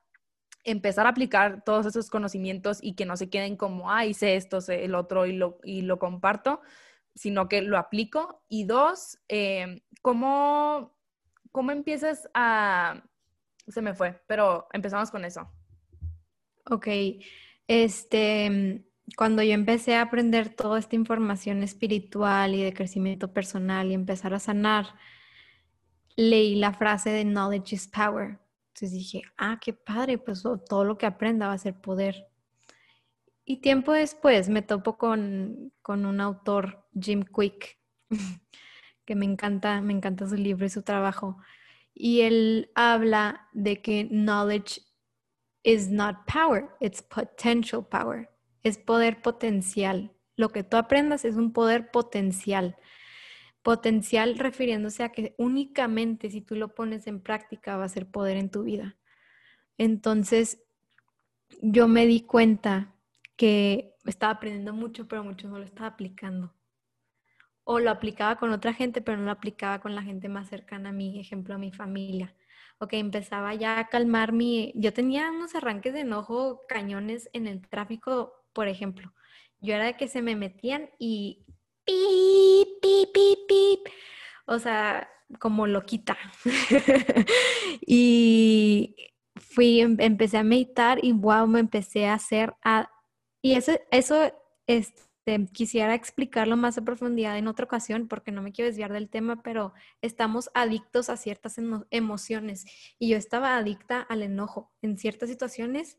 [0.65, 4.61] empezar a aplicar todos esos conocimientos y que no se queden como, ah, hice esto,
[4.61, 6.61] sé el otro y lo, y lo comparto,
[7.15, 8.43] sino que lo aplico.
[8.49, 10.97] Y dos, eh, ¿cómo,
[11.51, 13.03] ¿cómo empiezas a...
[13.69, 15.49] Se me fue, pero empezamos con eso.
[16.71, 16.89] Ok,
[17.67, 18.85] este,
[19.17, 24.35] cuando yo empecé a aprender toda esta información espiritual y de crecimiento personal y empezar
[24.35, 24.95] a sanar,
[26.17, 28.39] leí la frase de knowledge is power.
[28.69, 32.27] Entonces dije, ah, qué padre, pues todo lo que aprenda va a ser poder.
[33.45, 37.79] Y tiempo después me topo con, con un autor, Jim Quick,
[39.05, 41.39] que me encanta, me encanta su libro y su trabajo.
[41.93, 44.81] Y él habla de que knowledge
[45.65, 48.32] is not power, it's potential power
[48.63, 50.13] es poder potencial.
[50.37, 52.77] Lo que tú aprendas es un poder potencial.
[53.63, 58.37] Potencial refiriéndose a que únicamente si tú lo pones en práctica va a ser poder
[58.37, 58.97] en tu vida.
[59.79, 60.63] Entonces,
[61.61, 62.95] yo me di cuenta
[63.37, 66.55] que estaba aprendiendo mucho, pero mucho no lo estaba aplicando.
[67.65, 70.91] o lo aplicaba con otra gente, pero no lo aplicaba con la gente más cercana
[70.91, 72.35] a mí, ejemplo, a mi familia.
[72.79, 74.73] Ok, empezaba ya a calmar mi...
[74.75, 79.13] Yo tenía unos arranques de enojo cañones en el tráfico, por ejemplo.
[79.61, 81.45] Yo era de que se me metían y...
[81.85, 83.93] Pip, pip, pip, pip.
[84.47, 86.17] O sea, como loquita.
[87.87, 88.97] y
[89.37, 92.55] fui, em, empecé a meditar y wow, me empecé a hacer...
[92.65, 92.91] A,
[93.41, 94.33] y eso, eso,
[94.67, 95.03] este,
[95.53, 99.43] quisiera explicarlo más a profundidad en otra ocasión porque no me quiero desviar del tema,
[99.43, 101.57] pero estamos adictos a ciertas
[101.91, 102.65] emociones
[102.99, 104.73] y yo estaba adicta al enojo.
[104.83, 105.99] En ciertas situaciones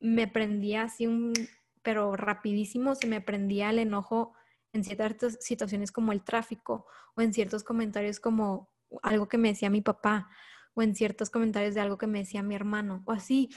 [0.00, 1.32] me prendía así un,
[1.82, 4.34] pero rapidísimo se me prendía el enojo
[4.72, 8.70] en ciertas situaciones como el tráfico o en ciertos comentarios como
[9.02, 10.30] algo que me decía mi papá
[10.74, 13.50] o en ciertos comentarios de algo que me decía mi hermano o así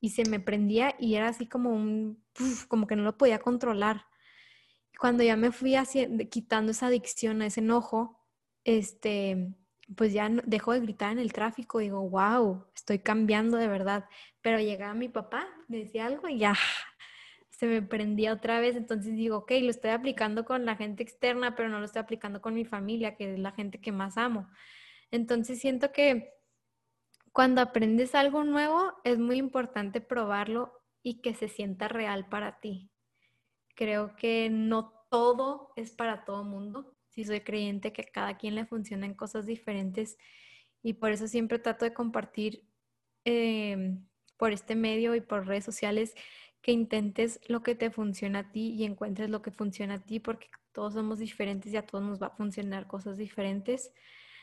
[0.00, 2.22] y se me prendía y era así como un
[2.68, 4.04] como que no lo podía controlar
[4.98, 5.74] cuando ya me fui
[6.28, 8.18] quitando esa adicción a ese enojo,
[8.64, 9.54] este,
[9.96, 14.06] pues ya dejo de gritar en el tráfico, digo, wow, estoy cambiando de verdad.
[14.42, 16.54] Pero llegaba mi papá, me decía algo y ya
[17.58, 18.76] se me prendía otra vez.
[18.76, 22.40] Entonces digo, ok, lo estoy aplicando con la gente externa, pero no lo estoy aplicando
[22.40, 24.48] con mi familia, que es la gente que más amo.
[25.10, 26.34] Entonces siento que
[27.32, 32.92] cuando aprendes algo nuevo, es muy importante probarlo y que se sienta real para ti.
[33.74, 36.96] Creo que no todo es para todo mundo.
[37.08, 40.16] Si soy creyente que cada quien le funcionan cosas diferentes
[40.80, 42.68] y por eso siempre trato de compartir
[43.24, 46.14] em, por este medio y por redes sociales
[46.62, 50.20] que intentes lo que te funciona a ti y encuentres lo que funciona a ti
[50.20, 53.92] porque todos somos diferentes y a todos nos va a funcionar cosas diferentes.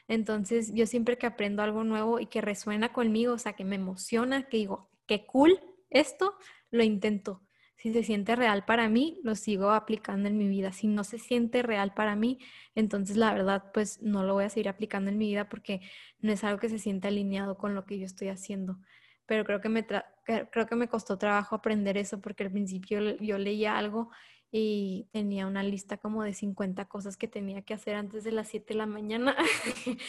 [0.07, 3.75] Entonces yo siempre que aprendo algo nuevo y que resuena conmigo, o sea, que me
[3.75, 6.35] emociona, que digo, qué cool esto,
[6.71, 7.41] lo intento
[7.85, 10.71] si se siente real para mí, lo sigo aplicando en mi vida.
[10.71, 12.39] Si no se siente real para mí,
[12.73, 15.81] entonces la verdad, pues no lo voy a seguir aplicando en mi vida porque
[16.19, 18.79] no es algo que se sienta alineado con lo que yo estoy haciendo.
[19.25, 23.37] Pero creo que me, creo que me costó trabajo aprender eso porque al principio yo
[23.37, 24.11] leía algo
[24.51, 28.47] y tenía una lista como de 50 cosas que tenía que hacer antes de las
[28.47, 29.35] 7 de la mañana.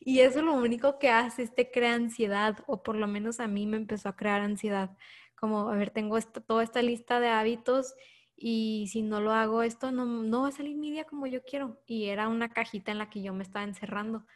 [0.00, 3.48] y eso lo único que hace es te crea ansiedad, o por lo menos a
[3.48, 4.96] mí me empezó a crear ansiedad
[5.36, 7.94] como, a ver, tengo toda esta lista de hábitos
[8.36, 11.42] y si no lo hago esto, no, no va a salir mi día como yo
[11.44, 11.80] quiero.
[11.86, 14.26] Y era una cajita en la que yo me estaba encerrando.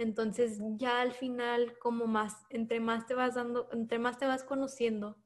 [0.00, 4.44] Entonces ya al final, como más, entre más te vas dando, entre más te vas
[4.44, 5.18] conociendo,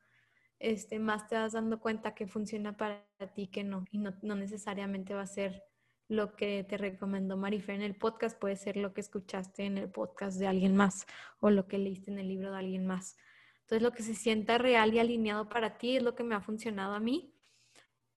[0.59, 3.07] este, más te vas dando cuenta que funciona para
[3.37, 3.85] ti, que no.
[3.93, 5.63] Y no, no necesariamente va a ser
[6.09, 9.93] lo que te recomendó Marifer en el podcast, puede ser lo que escuchaste en el
[9.93, 11.07] podcast de alguien más
[11.39, 13.17] o lo que leíste en el libro de alguien más.
[13.61, 16.41] Entonces, lo que se sienta real y alineado para ti es lo que me ha
[16.41, 17.33] funcionado a mí.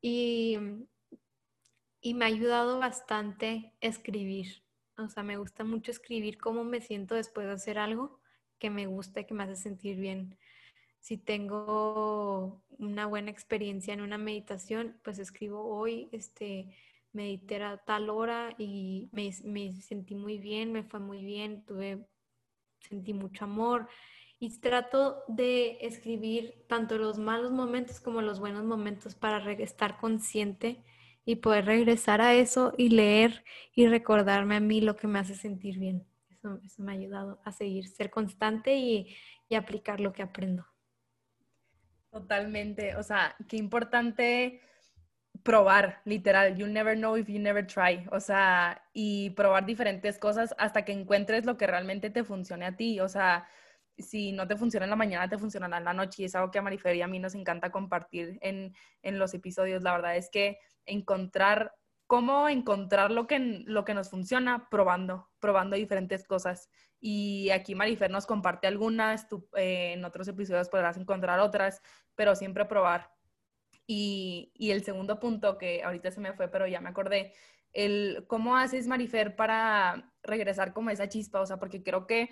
[0.01, 0.57] Y,
[2.01, 4.66] y me ha ayudado bastante escribir.
[4.97, 8.19] O sea, me gusta mucho escribir cómo me siento después de hacer algo
[8.57, 10.37] que me gusta que me hace sentir bien.
[10.99, 16.75] Si tengo una buena experiencia en una meditación, pues escribo hoy, este,
[17.13, 22.07] medité a tal hora y me, me sentí muy bien, me fue muy bien, tuve,
[22.79, 23.87] sentí mucho amor
[24.39, 30.83] y trato de escribir tanto los malos momentos como los buenos momentos para estar consciente
[31.27, 33.43] y poder regresar a eso y leer
[33.75, 36.07] y recordarme a mí lo que me hace sentir bien.
[36.31, 39.13] Eso, eso me ha ayudado a seguir, ser constante y,
[39.49, 40.65] y aplicar lo que aprendo.
[42.11, 44.61] Totalmente, o sea, qué importante
[45.43, 50.55] probar, literal, you never know if you never try, o sea, y probar diferentes cosas
[50.57, 53.49] hasta que encuentres lo que realmente te funcione a ti, o sea,
[53.97, 56.23] si no te funciona en la mañana, te funcionará en la noche.
[56.23, 59.33] Y es algo que a Marifer y a mí nos encanta compartir en, en los
[59.33, 59.83] episodios.
[59.83, 61.73] La verdad es que encontrar,
[62.05, 66.69] cómo encontrar lo que, lo que nos funciona, probando, probando diferentes cosas.
[66.99, 71.81] Y aquí Marifer nos comparte algunas, eh, en otros episodios podrás encontrar otras,
[72.15, 73.11] pero siempre probar.
[73.85, 77.33] Y, y el segundo punto que ahorita se me fue, pero ya me acordé,
[77.73, 82.29] el cómo haces Marifer para regresar como esa chispa, o sea, porque creo que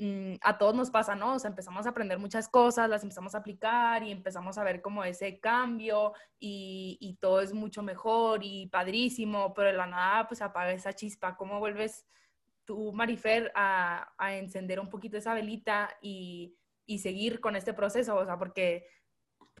[0.00, 1.34] Mm, a todos nos pasa, ¿no?
[1.34, 4.80] O sea, empezamos a aprender muchas cosas, las empezamos a aplicar y empezamos a ver
[4.80, 10.40] como ese cambio y, todo es mucho mejor y padrísimo, pero de la nada pues
[10.40, 11.36] apaga esa chispa.
[11.36, 12.06] ¿Cómo vuelves
[12.64, 16.54] tú, Marifer, a, encender un poquito esa velita y,
[16.98, 18.16] seguir con este proceso?
[18.16, 18.86] O sea, porque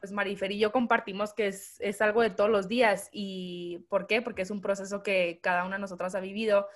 [0.00, 4.06] pues Marifer y yo compartimos que es, es algo de todos los días y ¿por
[4.06, 4.22] qué?
[4.22, 6.68] Porque es un proceso que cada una de nosotras ha vivido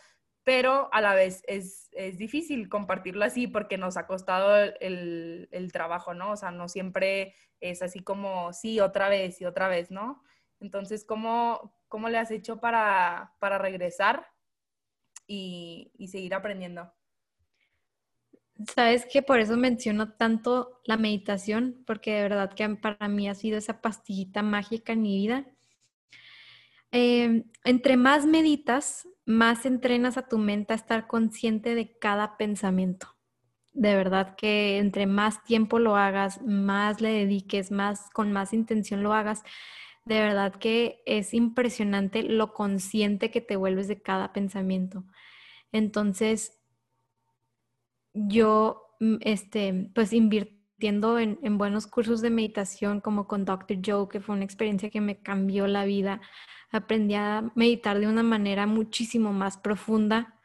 [0.45, 6.33] pero a la vez es, difícil compartirlo así porque nos ha costado el, trabajo, ¿no?
[6.33, 10.23] O sea, no siempre es así como, sí, otra vez y otra vez, ¿no?
[10.61, 14.27] Entonces, ¿cómo, cómo le has hecho para, regresar
[15.27, 16.93] y, y seguir aprendiendo.
[18.75, 23.35] Sabes que por eso menciono tanto la meditación, porque de verdad que para mí ha
[23.35, 25.47] sido esa pastillita mágica en mi vida.
[26.91, 33.17] Em, entre más meditas, más entrenas a tu mente a estar consciente de cada pensamiento.
[33.73, 39.03] De verdad que entre más tiempo lo hagas, más le dediques, más con más intención
[39.03, 39.43] lo hagas,
[40.05, 45.05] de verdad que es impresionante lo consciente que te vuelves de cada pensamiento.
[45.73, 46.61] Entonces,
[48.15, 50.13] yo, mm, este, pues
[50.89, 53.79] en, en, buenos cursos de meditación como con Dr.
[53.85, 56.21] Joe, que fue una experiencia que me cambió la vida,
[56.71, 60.39] aprendí a meditar de una manera muchísimo más profunda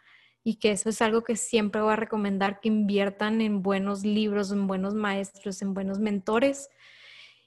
[0.43, 4.51] y que eso es algo que siempre voy a recomendar que inviertan en buenos libros,
[4.51, 6.69] en buenos maestros, en buenos mentores.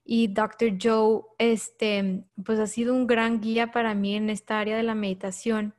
[0.05, 0.77] Y Dr.
[0.83, 4.95] Joe, este, pues ha sido un gran guía para mí en esta área de la
[4.95, 5.75] meditación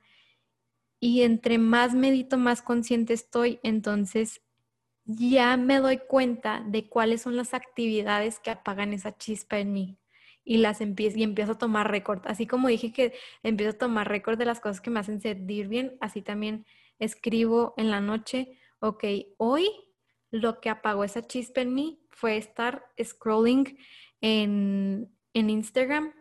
[1.04, 4.42] y entre más medito, más consciente estoy, entonces
[5.16, 9.98] ya me doy cuenta de cuáles son las actividades que apagan esa chispa en mí
[10.44, 12.22] y las empiezo y empiezo a tomar récord.
[12.26, 15.68] Así como dije que empiezo a tomar récord de las cosas que me hacen sentir
[15.68, 16.66] bien, así también
[17.00, 19.04] escribo en la noche, ok,
[19.38, 19.70] hoy
[20.32, 23.78] lo que apagó esa chispa en mí fue estar scrolling
[24.22, 26.14] en, en Instagram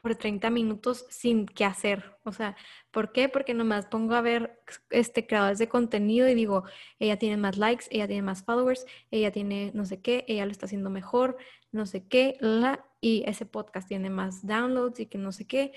[0.00, 2.16] por 30 minutos sin qué hacer.
[2.24, 2.56] O sea,
[2.90, 3.28] ¿por qué?
[3.28, 6.64] Porque nomás pongo a ver este, creadores de contenido y digo,
[6.98, 10.52] ella tiene más likes, ella tiene más followers, ella tiene no sé qué, ella lo
[10.52, 11.36] está haciendo mejor,
[11.72, 15.72] no sé qué, la, y ese podcast tiene más downloads y que no sé qué.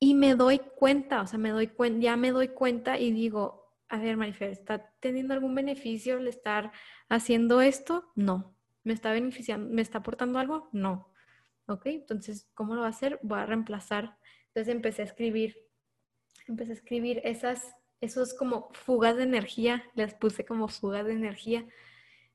[0.00, 3.74] Y me doy cuenta, o sea, me doy cuenta, ya me doy cuenta y digo,
[3.88, 6.72] a ver, Marifer, ¿está teniendo algún beneficio el estar
[7.08, 8.12] haciendo esto?
[8.14, 8.54] No.
[8.84, 9.68] ¿Me está beneficiando?
[9.74, 10.68] ¿Me está aportando algo?
[10.72, 11.07] No.
[11.68, 11.86] ¿Ok?
[11.86, 13.20] Entonces, ¿cómo lo va a hacer?
[13.22, 14.16] Voy a reemplazar.
[14.48, 15.56] Entonces empecé a escribir,
[16.46, 21.66] empecé a escribir esas, esos como fugas de energía, les puse como fugas de energía.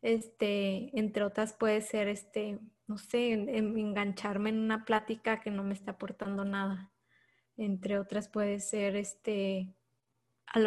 [0.02, 5.74] Este, entre otras puede ser, este, no sé, engancharme en una plática que no me
[5.74, 6.92] está aportando nada.
[7.58, 9.74] Entre otras puede ser, este,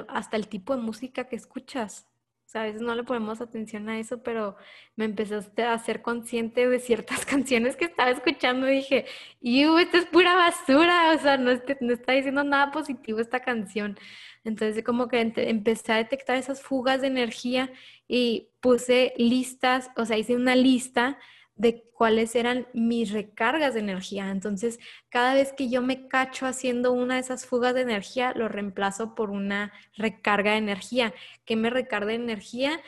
[0.09, 2.09] hasta el tipo de música que escuchas
[2.55, 4.57] a veces no le ponemos atención a eso, pero
[4.95, 9.07] me empezaste a hacer consciente de ciertas canciones que estaba escuchando y dije,
[9.41, 11.13] ¡Yu, esta es pura basura!
[11.15, 13.99] O sea, no, no está diciendo nada positivo esta canción.
[14.45, 17.73] Entonces, como que empecé a detectar esas fugas de energía
[18.07, 21.19] y puse listas, o sea, hice una lista
[21.57, 24.31] de cuáles eran mis recargas de energía.
[24.31, 28.49] Entonces, cada vez que yo me cacho haciendo una de esas fugas de energía, lo
[28.49, 31.15] reemplazo por una recarga de energía.
[31.47, 32.81] ¿Qué me recarga de energía?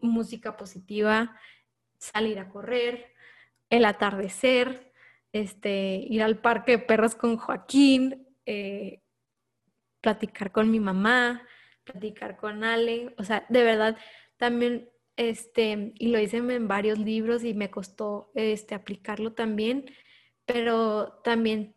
[0.00, 1.36] Música positiva,
[1.98, 3.12] salir a correr,
[3.68, 4.92] el atardecer,
[5.32, 9.02] este, ir al parque de perros con Joaquín, eh,
[10.00, 11.46] platicar con mi mamá,
[11.84, 13.14] platicar con Ale.
[13.18, 13.98] O sea, de verdad,
[14.38, 19.84] también este, y lo hice en varios libros y me costó este, aplicarlo también,
[20.46, 21.74] pero también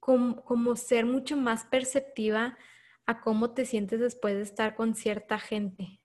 [0.00, 2.56] como, como ser mucho más perceptiva
[3.04, 6.00] a cómo te sientes después de estar con cierta gente.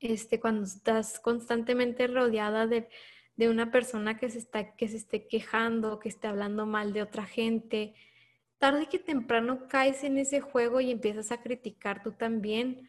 [0.00, 2.88] Este, cuando estás constantemente rodeada de,
[3.36, 7.02] de una persona que se, está, que se esté quejando, que esté hablando mal de
[7.02, 7.94] otra gente,
[8.58, 12.88] tarde que temprano caes en ese juego y empiezas a criticar tú también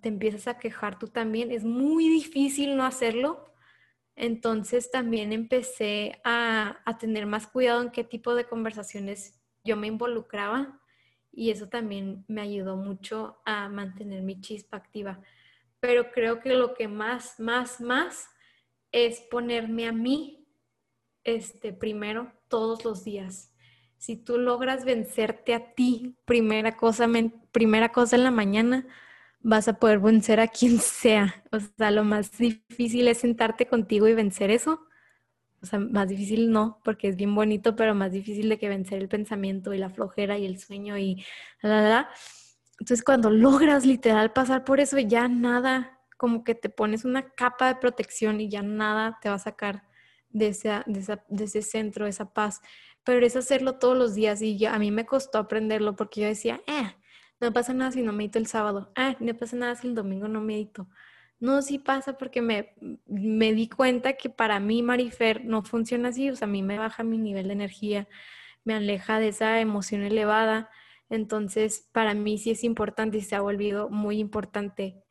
[0.00, 3.52] te empiezas a quejar tú también, es muy difícil no hacerlo.
[4.14, 9.86] Entonces también empecé a, a tener más cuidado en qué tipo de conversaciones yo me
[9.86, 10.80] involucraba
[11.30, 15.20] y eso también me ayudó mucho a mantener mi chispa activa.
[15.80, 18.28] Pero creo que lo que más, más, más
[18.92, 20.46] es ponerme a mí
[21.24, 23.54] este, primero todos los días.
[23.96, 27.08] Si tú logras vencerte a ti, primera cosa,
[27.52, 28.86] primera cosa en la mañana,
[29.42, 31.42] vas a poder vencer a quien sea.
[31.50, 34.86] O sea, lo más difícil es sentarte contigo y vencer eso.
[35.62, 39.00] O sea, más difícil no, porque es bien bonito, pero más difícil de que vencer
[39.00, 41.24] el pensamiento y la flojera y el sueño y
[41.60, 42.10] la, la,
[42.80, 47.68] Entonces, cuando logras literal pasar por eso, ya nada, como que te pones una capa
[47.68, 49.84] de protección y ya nada te va a sacar
[50.30, 52.60] de, esa, de, ese centro, de esa paz.
[53.04, 56.60] Pero es hacerlo todos los días y a mí me costó aprenderlo porque yo decía,
[56.66, 56.94] eh,
[57.42, 58.92] no pasa nada si no medito el sábado.
[58.94, 60.88] Ah, no pasa nada si el domingo no medito.
[61.40, 62.74] No, sí pasa porque me,
[63.06, 66.30] me di cuenta que para mí, Marifer, no funciona así.
[66.30, 68.08] O sea, a mí me baja mi nivel de energía,
[68.64, 70.70] me aleja de esa emoción elevada.
[71.10, 75.02] Entonces, para mí sí es importante y se ha volvido muy importante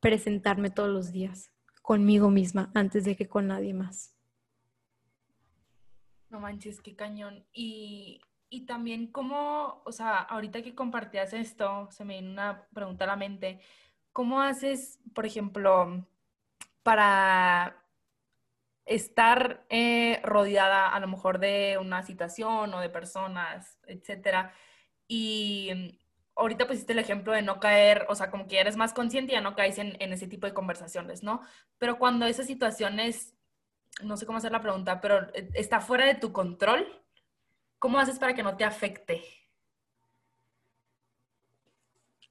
[0.00, 4.14] presentarme todos los días conmigo misma antes de que con nadie más.
[6.28, 7.46] No manches, qué cañón.
[7.52, 8.20] Y
[8.50, 13.08] y también cómo, o sea, ahorita que compartías esto, se me viene una pregunta a
[13.08, 13.60] la mente,
[14.12, 16.06] ¿cómo haces, por ejemplo,
[16.82, 17.76] para
[18.84, 24.52] estar eh, rodeada a lo mejor de una situación o de personas, etcétera?
[25.06, 25.98] Y
[26.36, 29.36] ahorita pusiste el ejemplo de no caer, o sea, como que eres más consciente y
[29.36, 31.40] ya no caes en, en ese tipo de conversaciones, ¿no?
[31.78, 33.34] Pero cuando esas situaciones,
[34.02, 36.99] no sé cómo hacer la pregunta, pero eh, está fuera de tu control,
[37.80, 39.24] ¿cómo haces para que no te afecte?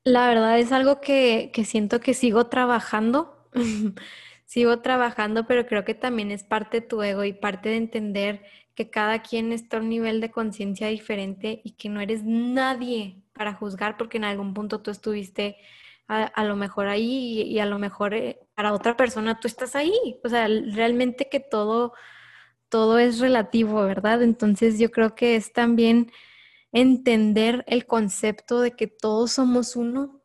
[0.05, 3.49] La verdad es algo que, que siento que sigo trabajando.
[4.45, 8.43] sigo trabajando, pero creo que también es parte de tu ego y parte de entender
[8.73, 13.21] que cada quien está a un nivel de conciencia diferente y que no eres nadie
[13.33, 15.57] para juzgar porque en algún punto tú estuviste
[16.07, 20.19] a, lo mejor ahí y, a lo mejor eh, para otra persona tú estás ahí.
[20.23, 21.93] O sea, realmente que todo,
[22.69, 24.21] todo es relativo, ¿verdad?
[24.21, 26.11] Entonces yo creo que es también
[26.71, 30.21] entender el concepto de que todos somos uno,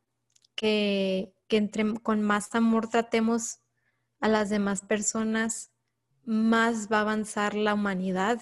[0.55, 3.61] que, entre, con más amor tratemos
[4.21, 5.71] a las demás personas,
[6.25, 8.41] más va a avanzar la humanidad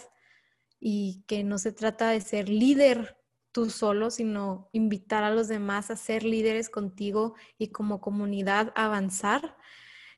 [0.81, 3.19] y que no se trata de ser líder
[3.53, 9.57] tú solo, sino invitar a los demás a ser líderes contigo y como comunidad avanzar.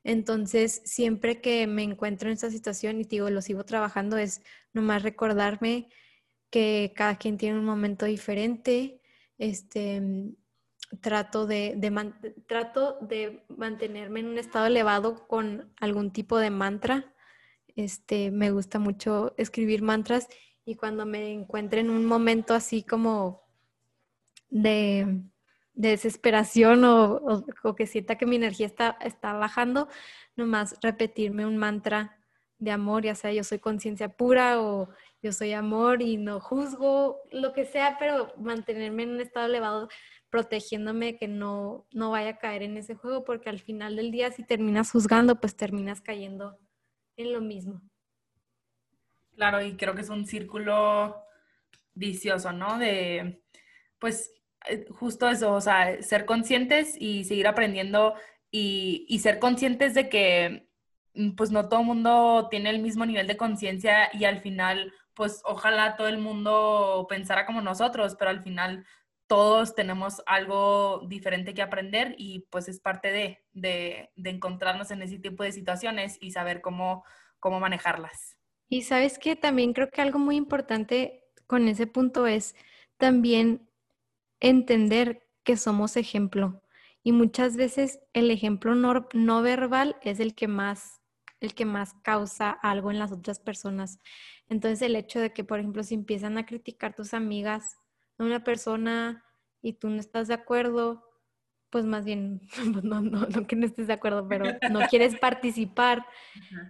[0.05, 4.43] Entonces, siempre que me encuentro en esta situación y digo, lo sigo trabajando, es
[4.73, 5.89] nomás recordarme
[6.51, 9.01] que cada quien tiene un momento diferente.
[9.39, 10.01] Este,
[11.01, 11.79] trato de,
[12.47, 17.13] trato de mantenerme en un estado elevado con algún tipo de mantra.
[17.75, 20.29] Este, me gusta mucho escribir mantras
[20.65, 23.43] y cuando me encuentre en un momento así como
[24.49, 25.23] de,
[25.75, 27.45] desesperación o,
[27.77, 29.89] que sienta que mi energía está, está bajando,
[30.37, 32.17] nomás repetirme un mantra
[32.59, 34.89] de amor, ya sea yo soy conciencia pura o
[35.23, 39.89] yo soy amor y no juzgo, lo que sea, pero mantenerme en un estado elevado
[40.31, 44.31] protegiéndome que no, no vaya a caer en ese juego, porque al final del día
[44.33, 46.59] si terminas juzgando, pues terminas cayendo
[47.17, 47.83] en lo mismo.
[49.37, 51.17] Claro, y creo que es un círculo
[51.95, 52.79] vicioso, ¿no?
[52.79, 53.43] De,
[53.99, 54.33] pues,
[54.91, 58.15] justo eso, o sea, ser conscientes y seguir aprendiendo
[58.51, 60.69] y, y ser conscientes de que,
[61.15, 64.93] mm, pues, no todo el mundo tiene el mismo nivel de conciencia y al final,
[65.15, 68.85] pues, ojalá todo el mundo pensara como nosotros, pero al final
[69.27, 75.03] todos tenemos algo diferente que aprender y pues es parte de, de, de encontrarnos en
[75.03, 77.05] ese tipo de situaciones y saber cómo,
[77.41, 78.37] cómo manejarlas.
[78.69, 82.55] Y sabes que también creo que algo muy importante con ese punto es
[82.97, 83.69] también
[84.45, 86.63] entender que somos ejemplo.
[87.03, 91.01] Y muchas veces el ejemplo no, no, verbal es el que más
[91.41, 94.01] el que más causa algo en las otras personas.
[94.49, 97.77] Entonces el hecho de que, por ejemplo, si empiezan a criticar tus amigas
[98.17, 99.25] a una persona
[99.61, 101.05] y tú no estás de acuerdo,
[101.69, 105.17] pues más bien, pues no, no, no que no estés de acuerdo, pero no quieres
[105.21, 106.07] participar,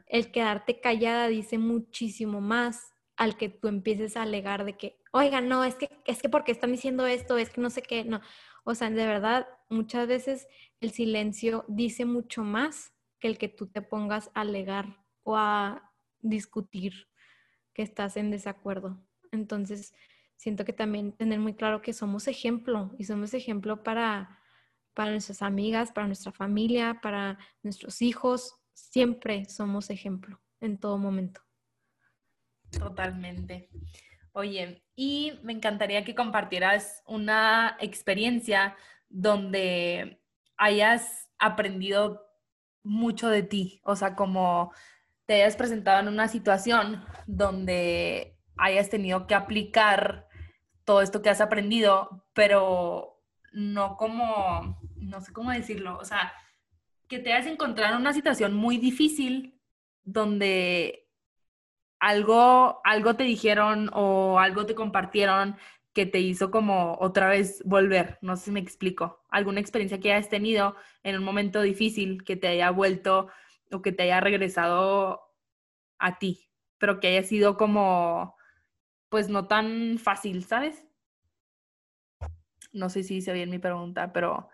[0.08, 5.40] el quedarte callada dice muchísimo más al que tú empieces a alegar de que, oiga,
[5.40, 8.20] no, es que, es que porque están diciendo esto, es que no sé qué, no.
[8.64, 10.46] O sea, de verdad, muchas veces
[10.80, 15.92] el silencio dice mucho más que el que tú te pongas a alegar o a
[16.20, 17.08] discutir
[17.72, 19.00] que estás en desacuerdo.
[19.32, 19.94] Entonces,
[20.36, 24.40] siento que también tener muy claro que somos ejemplo y somos ejemplo para
[24.94, 28.56] para nuestras amigas, para nuestra familia, para nuestros hijos.
[28.72, 31.42] Siempre somos ejemplo en todo momento.
[32.78, 33.68] Totalmente.
[34.32, 38.76] Oye, y me encantaría que compartieras una experiencia
[39.08, 40.20] donde
[40.56, 42.26] hayas aprendido
[42.82, 44.72] mucho de ti, o sea, como
[45.26, 50.28] te hayas presentado en una situación donde hayas tenido que aplicar
[50.84, 53.22] todo esto que has aprendido, pero
[53.52, 56.32] no como, no sé cómo decirlo, o sea,
[57.08, 59.60] que te hayas encontrado en una situación muy difícil
[60.02, 61.03] donde
[62.04, 65.56] algo, algo te dijeron o algo te compartieron
[65.94, 70.12] que te hizo como otra vez volver, no sé si me explico, alguna experiencia que
[70.12, 73.28] hayas tenido en un momento difícil que te haya vuelto
[73.72, 75.22] o que te haya regresado
[75.98, 78.36] a ti, pero que haya sido como,
[79.08, 80.84] pues no tan fácil, ¿sabes?
[82.74, 84.50] No sé si hice bien mi pregunta, pero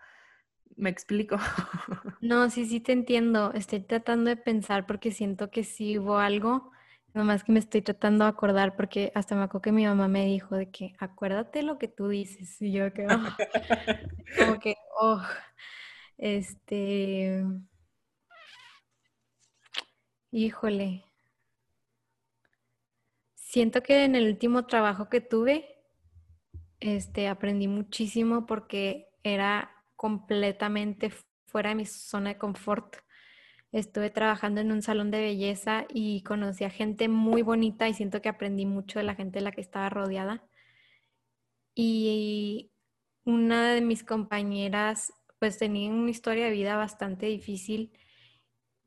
[0.77, 1.35] me explico.
[2.21, 3.51] No, sí, sí te entiendo.
[3.53, 6.71] Estoy tratando de pensar porque siento que sí hubo algo,
[7.13, 10.25] nomás que me estoy tratando de acordar porque hasta me acuerdo que mi mamá me
[10.25, 12.61] dijo de que acuérdate lo que tú dices.
[12.61, 13.09] Y yo que, oh,
[14.39, 15.21] como que, oh,
[16.17, 17.43] este,
[20.31, 21.03] híjole.
[23.35, 25.65] Siento que en el último trabajo que tuve,
[26.79, 31.11] este, aprendí muchísimo porque era completamente
[31.45, 32.97] fuera de mi zona de confort.
[33.71, 38.21] Estuve trabajando en un salón de belleza y conocí a gente muy bonita y siento
[38.21, 40.43] que aprendí mucho de la gente de la que estaba rodeada.
[41.73, 42.71] Y
[43.23, 47.91] una de mis compañeras pues tenía una historia de vida bastante difícil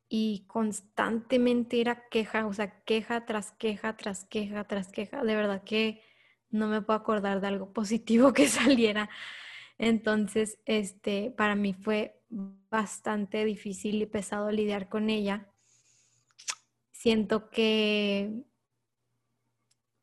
[0.08, 5.24] y constantemente era queja, o sea, queja tras queja, tras queja, tras queja.
[5.24, 6.00] De verdad que
[6.50, 9.10] no me puedo acordar de algo positivo que saliera.
[9.78, 15.52] Entonces, este, para mí fue bastante difícil y pesado lidiar con ella.
[16.90, 18.44] Siento que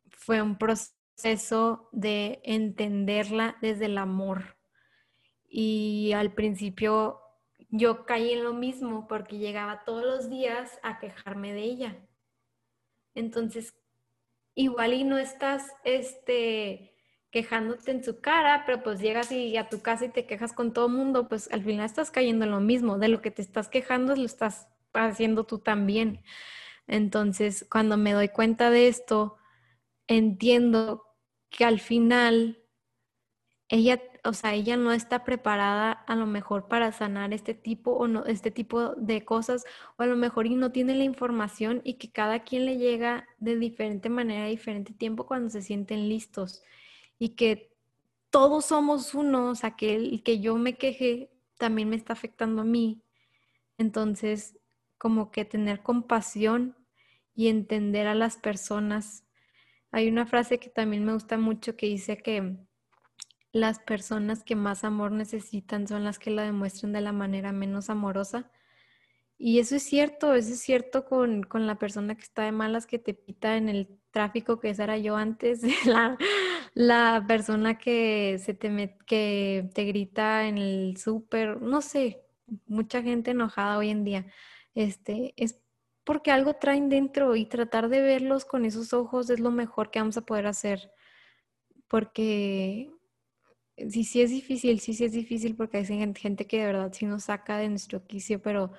[0.09, 4.57] fue un proceso de entenderla desde el amor.
[5.47, 7.19] Y al principio
[7.69, 12.07] yo caí en lo mismo porque llegaba todos los días a quejarme de ella.
[13.13, 13.75] Entonces,
[14.55, 16.90] igual y no estás este,
[17.31, 20.73] quejándote en su cara, pero pues llegas y a tu casa y te quejas con
[20.73, 22.97] todo el mundo, pues al final estás cayendo en lo mismo.
[22.97, 26.21] De lo que te estás quejando lo estás haciendo tú también.
[26.87, 29.37] Entonces, cuando me doy cuenta de esto,
[30.07, 31.05] entiendo
[31.49, 32.59] que al final
[33.69, 38.07] ella o sea, ella no está preparada a lo mejor para sanar este tipo o
[38.07, 39.65] no, este tipo de cosas,
[39.97, 43.27] o a lo mejor y no tiene la información y que cada quien le llega
[43.39, 46.63] de diferente manera, a diferente tiempo cuando se sienten listos
[47.21, 47.77] y que
[48.31, 52.63] todos somos uno, o sea, que el que yo me queje también me está afectando
[52.63, 53.03] a mí.
[53.77, 54.57] Entonces,
[54.97, 56.75] como que tener compasión
[57.35, 59.23] y entender a las personas.
[59.91, 62.57] Hay una frase que también me gusta mucho que dice que
[63.51, 67.91] las personas que más amor necesitan son las que la demuestran de la manera menos
[67.91, 68.49] amorosa.
[69.37, 72.97] Y eso es cierto, eso es cierto con, la persona que está de malas, que
[72.97, 76.17] te pita en el tráfico, que esa era yo antes, la,
[76.73, 82.23] la persona que, se te, que te grita en el súper, no sé,
[82.67, 84.25] mucha gente enojada hoy en día.
[84.75, 85.59] Este, es
[86.03, 89.99] porque algo traen dentro y tratar de verlos con esos ojos es lo mejor que
[89.99, 90.91] vamos a poder hacer.
[91.87, 92.91] Porque
[93.89, 97.05] sí, sí es difícil, sí, sí es difícil porque hay gente que de verdad sí
[97.05, 98.71] nos saca de nuestro quicio, pero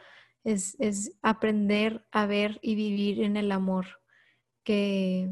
[0.44, 0.76] es,
[1.22, 4.01] aprender a ver y vivir en el amor,
[4.64, 5.30] que,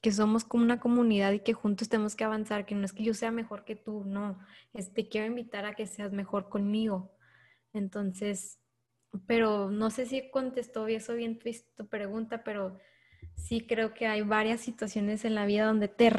[0.00, 3.04] que somos como una comunidad y que juntos tenemos que avanzar, que no es que
[3.04, 4.38] yo sea mejor que tú, no,
[4.74, 7.12] es, te quiero invitar a que seas mejor conmigo.
[7.72, 8.58] Entonces,
[9.26, 11.38] pero no sé si contestó eso bien
[11.76, 12.78] tu, pregunta, pero
[13.36, 16.10] sí creo que hay varias situaciones en la vida donde, te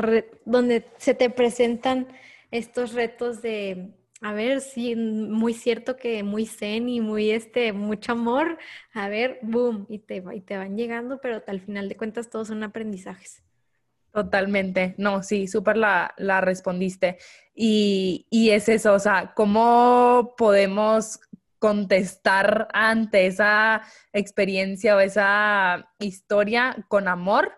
[0.45, 2.07] donde se te presentan
[2.51, 8.11] estos retos de, a ver, sí, muy cierto que muy zen y muy, este, mucho
[8.11, 8.57] amor,
[8.93, 12.49] a ver, boom, y te, y te van llegando, pero al final de cuentas todos
[12.49, 13.41] son aprendizajes.
[14.11, 17.17] Totalmente, no, sí, súper la, la, respondiste.
[17.53, 21.19] Y, y es eso, o sea, ¿cómo podemos
[21.59, 27.53] contestar ante esa experiencia o esa historia con amor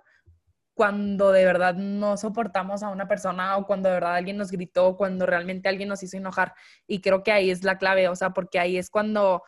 [0.81, 4.97] cuando de verdad no soportamos a una persona o cuando de verdad alguien nos gritó,
[4.97, 6.55] cuando realmente alguien nos hizo enojar.
[6.87, 9.43] Y creo que ahí es la clave, o sea, porque ahí es cuando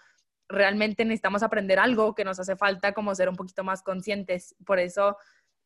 [0.48, 4.56] realmente necesitamos aprender algo que nos hace falta como ser un poquito más conscientes.
[4.64, 5.18] Por eso,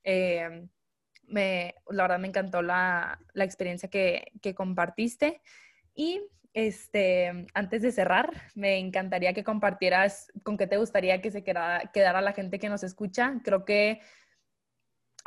[0.06, 0.70] eh,
[1.24, 5.42] me, la verdad me encantó la, la experiencia que, que, compartiste.
[5.94, 6.22] Y
[6.54, 11.92] este, antes de cerrar, me encantaría que compartieras con qué te gustaría que se quedara,
[11.92, 13.42] quedara la gente que nos escucha.
[13.44, 14.00] Creo que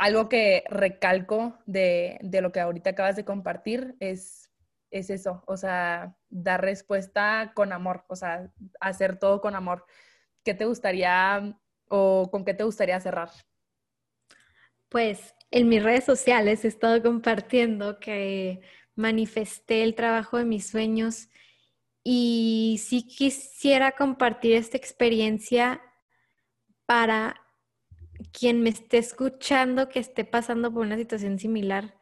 [0.01, 4.51] algo que recalco de, lo que ahorita acabas de compartir es,
[4.90, 9.84] es eso, o sea, dar respuesta con amor, o sea, hacer todo con amor.
[10.42, 11.55] ¿Qué te gustaría
[11.90, 13.28] o con qué te gustaría cerrar?
[14.88, 18.62] Pues en mis redes sociales he estado compartiendo que
[18.94, 21.28] manifesté el trabajo de mis sueños
[22.03, 25.82] y sí quisiera compartir esta experiencia
[26.86, 27.39] para
[28.33, 31.99] quien me esté escuchando que esté pasando por una situación similar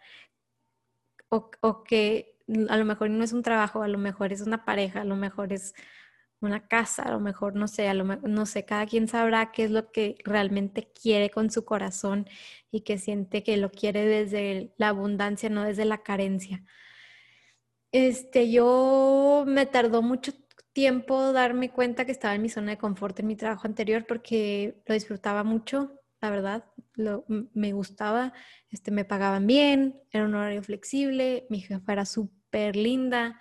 [1.28, 2.38] o, que
[2.68, 5.16] a lo mejor no es un trabajo, a lo mejor es una pareja, a lo
[5.16, 5.74] mejor es
[6.40, 9.64] una casa, a lo mejor no sé, a lo no sé, cada quien sabrá qué
[9.64, 12.26] es lo que realmente quiere con su corazón
[12.70, 16.64] y que siente que lo quiere desde la abundancia, no desde la carencia.
[17.92, 20.32] Este, yo me tardó mucho
[20.72, 24.80] tiempo darme cuenta que estaba en mi zona de confort en mi trabajo anterior porque
[24.86, 26.64] lo disfrutaba mucho, la verdad,
[27.54, 28.32] me gustaba,
[28.70, 33.40] este, me pagaban bien, era un horario flexible, mi jefa era súper linda,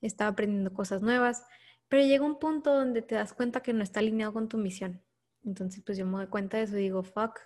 [0.00, 1.44] estaba aprendiendo cosas nuevas,
[1.88, 5.02] pero llega un punto donde te das cuenta que no está alineado con tu misión.
[5.44, 7.38] Entonces, pues yo me doy cuenta de eso y digo, fuck,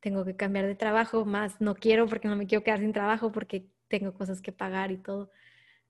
[0.00, 3.32] tengo que cambiar de trabajo, más no quiero porque no me quiero quedar sin trabajo,
[3.32, 5.30] porque tengo cosas que pagar y todo.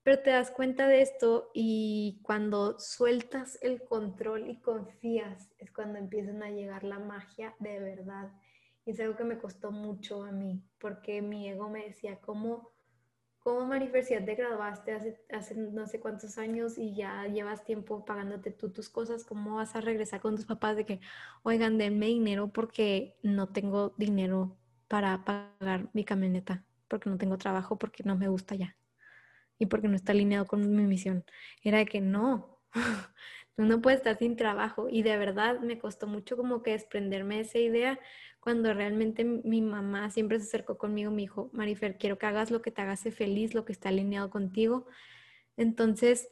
[0.07, 5.99] Pero te das cuenta de esto y cuando sueltas el control y confías es cuando
[5.99, 8.31] empiezan a llegar la magia de verdad.
[8.85, 12.71] Y es algo que me costó mucho a mí, porque mi ego me decía, ¿cómo,
[13.39, 18.51] cómo Marifer, te graduaste hace, hace no sé cuántos años y ya llevas tiempo pagándote
[18.51, 21.01] tú tus cosas, ¿cómo vas a regresar con tus papás de que,
[21.43, 24.55] oigan, denme dinero porque no tengo dinero
[24.87, 28.77] para pagar mi camioneta, porque no tengo trabajo, porque no me gusta ya?
[29.59, 31.23] Y porque no está alineado con mi misión.
[31.63, 32.59] Era de que no,
[33.55, 34.87] tú no puedes estar sin trabajo.
[34.89, 37.99] Y de verdad me costó mucho como que desprenderme de esa idea
[38.39, 42.61] cuando realmente mi mamá siempre se acercó conmigo, me dijo, Marifer, quiero que hagas lo
[42.61, 44.87] que te haga feliz, lo que está alineado contigo.
[45.57, 46.29] Entonces,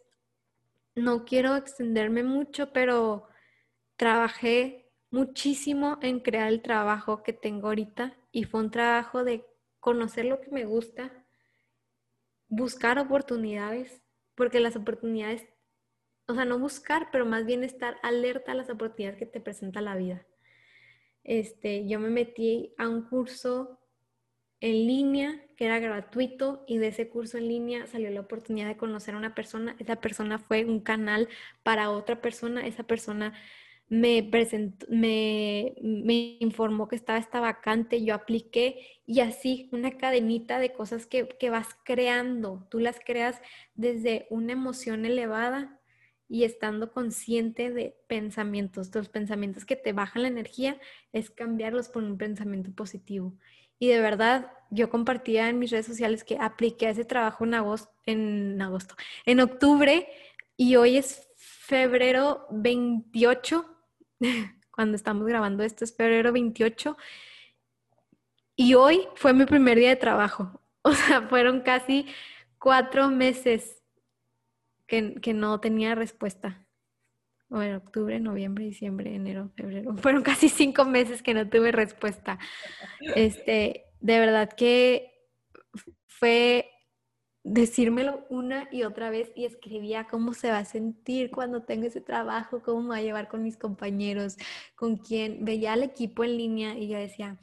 [0.96, 3.28] no quiero extenderme mucho, pero
[3.98, 9.46] trabajé muchísimo en crear el trabajo que tengo ahorita y fue un trabajo de
[9.82, 11.25] conocer lo que me gusta,
[12.48, 14.02] buscar oportunidades,
[14.36, 15.46] porque las oportunidades,
[16.28, 19.82] o sea, no buscar, pero más bien estar alerta a las oportunidades que te presenta
[19.82, 20.26] la vida.
[21.24, 23.80] Este, yo me metí a un curso
[24.62, 28.78] en línea que era gratuito y de ese curso en línea salió la oportunidad de
[28.78, 29.76] conocer a una persona.
[29.80, 31.30] Esa persona fue un canal
[31.64, 32.66] para otra persona.
[32.66, 33.34] Esa persona
[33.88, 40.60] me, presentó, me, me, informó que estaba esta vacante, yo apliqué y así una cadenita
[40.60, 42.68] de cosas que, que vas creando.
[42.70, 43.42] Tú las creas
[43.76, 45.80] desde una emoción elevada
[46.28, 48.94] y estando consciente de pensamientos.
[48.94, 50.80] Los pensamientos que te bajan la energía
[51.14, 53.36] es cambiarlos por un pensamiento positivo.
[53.78, 57.92] Y de verdad, yo compartía en mis redes sociales que apliqué ese trabajo en agosto,
[58.06, 60.08] en agosto, en octubre
[60.58, 63.75] y hoy es febrero 28
[64.72, 66.98] cuando estamos grabando esto, es febrero 28.
[68.56, 70.62] Y hoy fue mi primer día de trabajo.
[70.88, 72.06] O sea, fueron casi
[72.60, 73.82] cuatro meses
[74.86, 76.64] que, que no tenía respuesta.
[77.50, 79.96] Bueno, octubre, noviembre, diciembre, enero, febrero.
[80.02, 82.38] Fueron casi cinco meses que no tuve respuesta.
[83.16, 85.12] Este, de verdad que
[86.08, 86.70] fue
[87.46, 92.02] decírmelo una y otra vez y escribía cómo se va a sentir cuando tenga ese
[92.02, 94.36] trabajo, cómo me va a llevar con mis compañeros,
[94.76, 95.46] con quién.
[95.46, 97.38] Veía al equipo en línea y yo decía,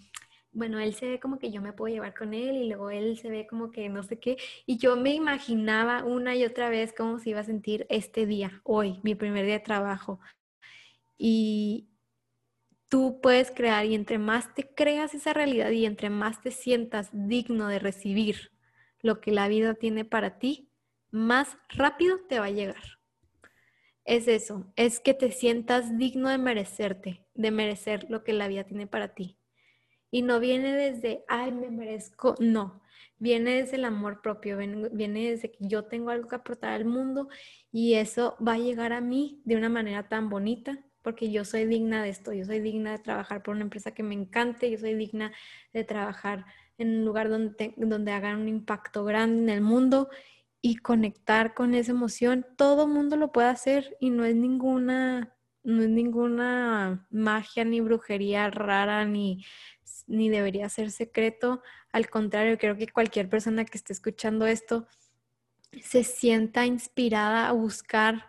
[0.50, 3.16] bueno, él se ve como que yo me puedo llevar con él y luego él
[3.16, 4.36] se ve como que no sé qué.
[4.66, 8.60] Y yo me imaginaba una y otra vez cómo se iba a sentir este día,
[8.64, 10.18] hoy, mi primer día de trabajo.
[11.16, 11.90] Y
[12.88, 17.08] tú puedes crear y entre más te creas esa realidad y entre más te sientas
[17.12, 18.50] digno de recibir
[19.02, 20.70] lo que la vida tiene para ti,
[21.10, 22.82] más rápido te va a llegar.
[24.04, 28.64] Es eso, es que te sientas digno de merecerte, de merecer lo que la vida
[28.64, 29.38] tiene para ti.
[30.10, 32.82] Y no viene desde, ay, me merezco, no,
[33.18, 37.28] viene desde el amor propio, viene desde que yo tengo algo que aportar al mundo
[37.70, 41.64] y eso va a llegar a mí de una manera tan bonita, porque yo soy
[41.66, 44.78] digna de esto, yo soy digna de trabajar por una empresa que me encante, yo
[44.78, 45.32] soy digna
[45.72, 46.44] de trabajar
[46.82, 50.08] en un lugar donde, donde hagan un impacto grande en el mundo
[50.60, 52.46] y conectar con esa emoción.
[52.56, 58.50] Todo mundo lo puede hacer y no es ninguna, no es ninguna magia ni brujería
[58.50, 59.44] rara ni,
[60.06, 61.62] ni debería ser secreto.
[61.90, 64.86] Al contrario, creo que cualquier persona que esté escuchando esto
[65.80, 68.26] se sienta inspirada a buscar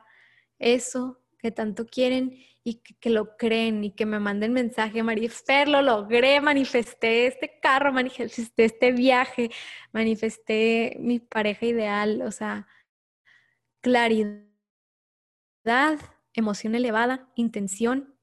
[0.60, 5.82] eso que tanto quieren y que, lo creen y que me manden mensaje, Marifer, lo
[5.82, 9.50] logré, manifesté este carro, manifesté este viaje,
[9.92, 12.68] manifesté mi pareja ideal, o sea,
[13.82, 14.48] claridad,
[16.34, 18.16] emoción elevada, intención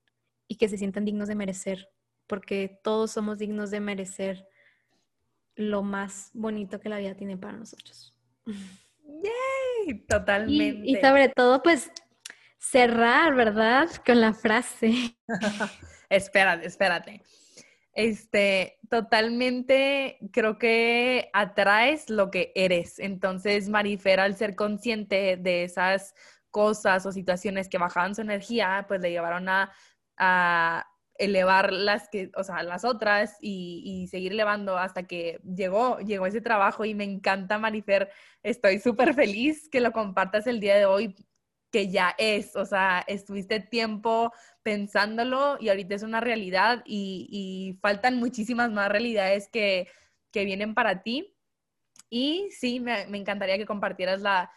[0.49, 1.91] y que se sientan dignos de merecer,
[2.26, 4.49] porque todos somos dignos de merecer
[5.55, 8.16] lo más bonito que la vida tiene para nosotros.
[9.05, 9.99] ¡Yay!
[10.09, 10.91] Totalmente.
[10.91, 11.91] y sobre todo, pues
[12.61, 13.89] cerrar, ¿verdad?
[14.07, 15.17] Con la frase.
[16.11, 17.23] espérate, espérate.
[17.93, 22.99] Este, totalmente creo que atraes lo que eres.
[22.99, 26.15] Entonces, Marifer, al ser consciente de esas
[26.51, 29.73] cosas o situaciones que bajaban su energía, pues le llevaron a,
[31.19, 36.27] elevar las que, o sea, las otras y, y, seguir elevando hasta que llegó, llegó
[36.27, 38.11] ese trabajo y me encanta, Marifer.
[38.43, 41.15] Estoy súper feliz que lo compartas el día de hoy
[41.71, 48.18] que ya es, o sea, estuviste tiempo pensándolo y ahorita es una realidad y, faltan
[48.18, 49.89] muchísimas más realidades que,
[50.33, 51.35] vienen para ti.
[52.09, 54.51] Y sí, me, encantaría que compartieras la...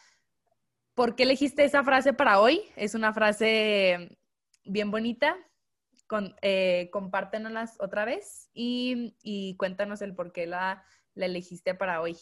[0.95, 2.61] ¿Por qué elegiste esa frase para hoy?
[2.75, 4.17] Es una frase
[4.65, 5.37] bien bonita.
[6.07, 6.91] Con, eh,
[7.79, 10.83] otra vez y, y, cuéntanos el por qué la,
[11.15, 12.17] la elegiste para hoy.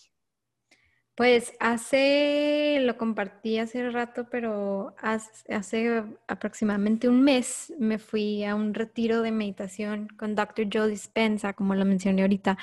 [1.17, 8.73] Pues hace, lo compartí hace rato, pero hace, aproximadamente un mes me fui a un
[8.73, 10.67] retiro de meditación con Dr.
[10.71, 12.57] Joe Dispensa, como lo mencioné ahorita.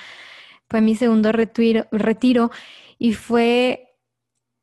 [0.70, 2.50] Fue mi segundo retiro,
[2.98, 3.94] y fue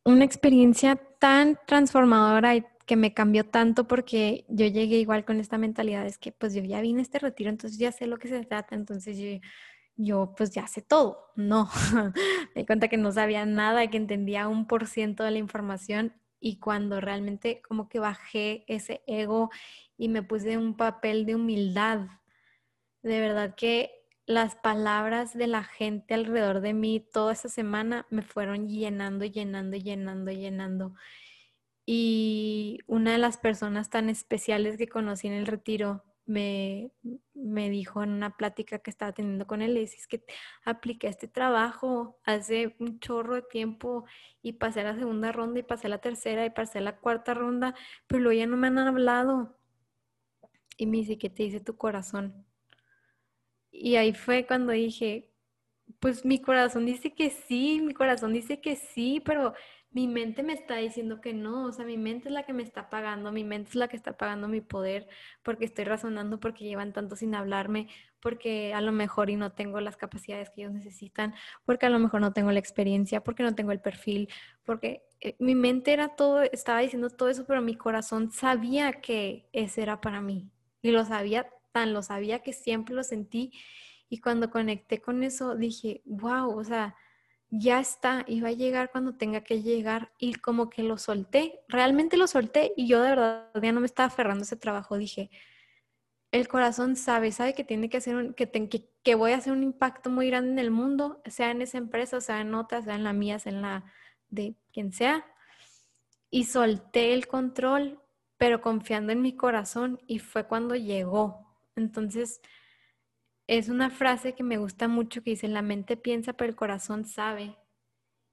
[0.05, 2.53] una experiencia tan transformadora
[2.85, 6.63] que me cambió tanto porque yo llegué igual con esta mentalidad, es que pues yo
[6.63, 9.27] ya vine a este retiro, entonces ya sé lo que se trata, entonces yo,
[9.97, 11.31] yo pues ya sé todo.
[11.35, 11.69] No,
[12.55, 16.13] me di cuenta que no sabía nada, que entendía un por ciento de la información
[16.39, 19.49] y cuando realmente como que bajé ese ego
[19.97, 22.07] y me puse un papel de humildad,
[23.03, 23.91] de verdad que
[24.25, 29.77] las palabras de la gente alrededor de mí toda esa semana me fueron llenando, llenando,
[29.77, 30.95] llenando, llenando.
[31.85, 36.91] Y una de las personas tan especiales que conocí en el retiro me,
[37.33, 40.23] me dijo en una plática que estaba teniendo con él, es que
[40.63, 44.05] apliqué este trabajo hace un chorro de tiempo
[44.41, 47.75] y pasé la segunda ronda y pasé la tercera y pasé la cuarta ronda,
[48.07, 49.57] pero luego ya no me han hablado.
[50.77, 52.45] Y me dice, ¿qué te dice tu corazón?
[53.71, 55.31] Y ahí fue cuando dije,
[55.99, 59.53] pues mi corazón dice que sí, mi corazón dice que sí, pero
[59.95, 62.63] mi mente me está diciendo que no, o sea, mi mente es la que me
[62.63, 65.07] está pagando, mi mente es la que está pagando mi poder,
[65.41, 67.87] porque estoy razonando, porque llevan tanto sin hablarme,
[68.19, 71.33] porque a lo mejor y no tengo las capacidades que ellos necesitan,
[71.63, 74.27] porque a lo mejor no tengo la experiencia, porque no tengo el perfil,
[74.65, 79.47] porque eh, mi mente era todo, estaba diciendo todo eso, pero mi corazón sabía que
[79.53, 83.53] ese era para mí y lo sabía, tan lo sabía que siempre lo sentí
[84.09, 86.97] y cuando conecté con eso dije, wow, o sea,
[87.59, 92.17] ya está, iba a llegar cuando tenga que llegar y como que lo solté, realmente
[92.17, 95.29] lo solté y yo de verdad ya no me estaba aferrando a ese trabajo, dije,
[96.31, 98.49] el corazón sabe, sabe que tiene que hacer un, que,
[99.03, 102.19] que, voy a hacer un impacto muy grande en el mundo, sea en esa empresa,
[102.19, 103.85] sea en otra, sea en la mía, sea en la
[104.29, 105.25] de quien sea.
[106.29, 108.01] Y solté el control,
[108.37, 111.55] pero confiando en mi corazón y fue cuando llegó.
[111.77, 112.41] Entonces,
[113.47, 117.05] es una frase que me gusta mucho que dice, la mente piensa, pero el corazón
[117.05, 117.55] sabe.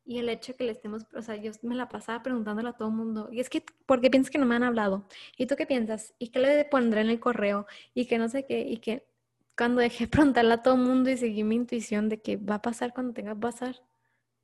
[0.05, 2.73] Y el hecho de que le estemos, o sea, yo me la pasaba preguntándole a
[2.73, 5.07] todo el mundo, y es que, ¿por qué piensas que no me han hablado?
[5.37, 6.15] ¿Y tú qué piensas?
[6.19, 7.67] ¿Y qué le pondré en el correo?
[7.95, 9.07] Y que no sé qué, y que
[9.57, 12.63] cuando dejé preguntarle a todo el mundo y seguí mi intuición de que va a
[12.63, 13.83] pasar cuando tenga que pasar,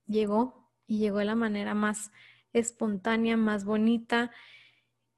[0.07, 2.13] llegó y llegó de la manera más
[2.53, 4.31] espontánea, más bonita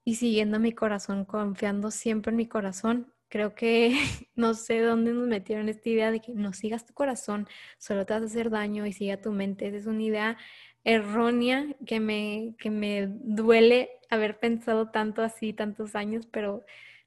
[0.04, 3.94] y siguiendo mi corazón, confiando siempre en mi corazón creo que
[4.34, 8.12] no sé dónde nos metieron esta idea de que no sigas tu corazón, solo te
[8.12, 9.68] vas a hacer daño y siga tu mente.
[9.68, 10.36] Esa es una idea
[10.84, 16.64] errónea que me, que me duele haber pensado tanto así tantos años, pero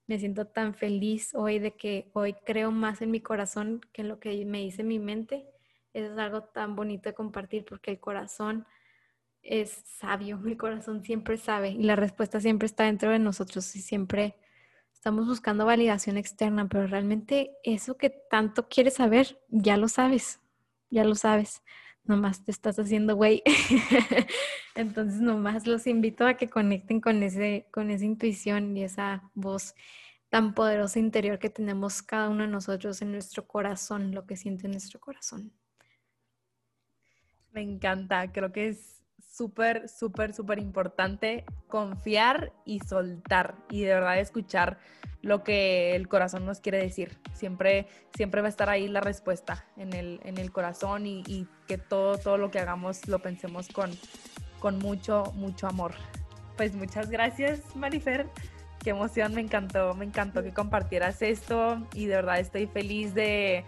[0.08, 4.08] me siento tan feliz hoy de que hoy creo más en mi corazón que en
[4.10, 5.46] lo que me dice mi mente.
[5.94, 8.66] Eso es algo tan bonito de compartir porque el corazón
[9.42, 13.82] es sabio, el corazón siempre sabe y la respuesta siempre está dentro de nosotros y
[13.82, 14.36] siempre
[15.04, 20.40] Estamos buscando validación externa, pero realmente eso que tanto quieres saber, ya lo sabes,
[20.90, 21.62] ya lo sabes.
[22.06, 23.44] Nomás te estás haciendo güey.
[24.76, 29.76] Entonces, nomás los invito a que conecten con, ese, con esa intuición y esa voz
[30.30, 34.70] tan poderosa interior que tenemos cada uno de nosotros en nuestro corazón, lo que siente
[34.70, 35.52] nuestro corazón.
[37.52, 44.20] Me encanta, creo que es súper, súper, súper importante confiar y soltar y de verdad
[44.20, 44.78] escuchar
[45.22, 47.18] lo que el corazón nos quiere decir.
[47.34, 51.78] Siempre, siempre va a estar ahí la respuesta en el, en el corazón y, que
[51.78, 53.90] todo, todo lo que hagamos lo pensemos con,
[54.60, 55.94] con mucho, mucho amor.
[56.58, 58.28] Pues muchas gracias, Marifer.
[58.84, 63.64] Qué emoción, me encantó, me encantó que compartieras esto y de verdad estoy feliz de,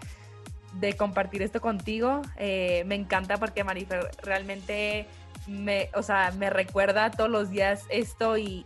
[0.80, 2.22] de compartir esto contigo.
[2.38, 5.08] Eh, me encanta porque Marifer realmente
[5.48, 8.66] me, o sea, me recuerda todos los días esto y,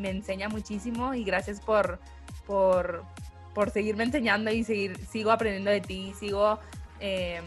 [0.00, 1.98] me enseña muchísimo y gracias por,
[2.46, 3.04] por,
[3.72, 6.58] seguirme enseñando y seguir, sigo aprendiendo de ti, sigo,
[7.00, 7.40] eh,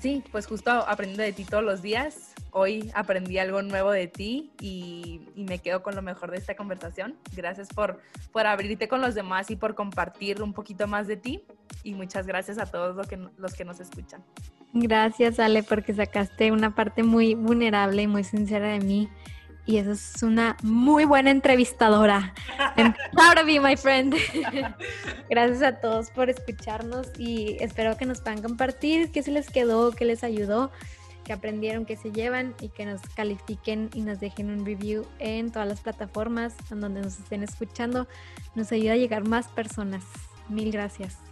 [0.00, 2.34] sí, pues justo aprendiendo de ti todos los días.
[2.52, 7.16] Hoy aprendí algo nuevo de ti y, me quedo con lo mejor de esta conversación.
[7.34, 8.00] Gracias por,
[8.32, 11.44] por abrirte con los demás y por compartir un poquito más de ti
[11.82, 14.22] y muchas gracias a todos que, los que nos escuchan.
[14.72, 19.08] Gracias, Ale, porque sacaste una parte muy vulnerable y muy sincera de mí.
[19.66, 22.34] Y eso es una muy buena entrevistadora.
[22.76, 24.14] I'm proud my friend.
[25.30, 29.92] Gracias a todos por escucharnos y espero que nos puedan compartir qué se les quedó,
[29.92, 30.70] qué les ayudó,
[31.24, 35.52] qué aprendieron, qué se llevan y que nos califiquen y nos dejen un review en
[35.52, 38.08] todas las plataformas en donde nos estén escuchando.
[38.54, 40.04] Nos ayuda a llegar más personas.
[40.48, 41.29] Mil gracias.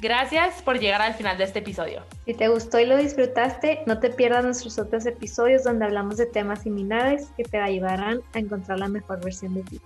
[0.00, 2.02] Gracias por llegar al final de este episodio.
[2.24, 6.26] Si te gustó y lo disfrutaste, no te pierdas nuestros otros episodios donde hablamos de
[6.26, 9.80] temas similares que te ayudarán a encontrar la mejor versión de ti.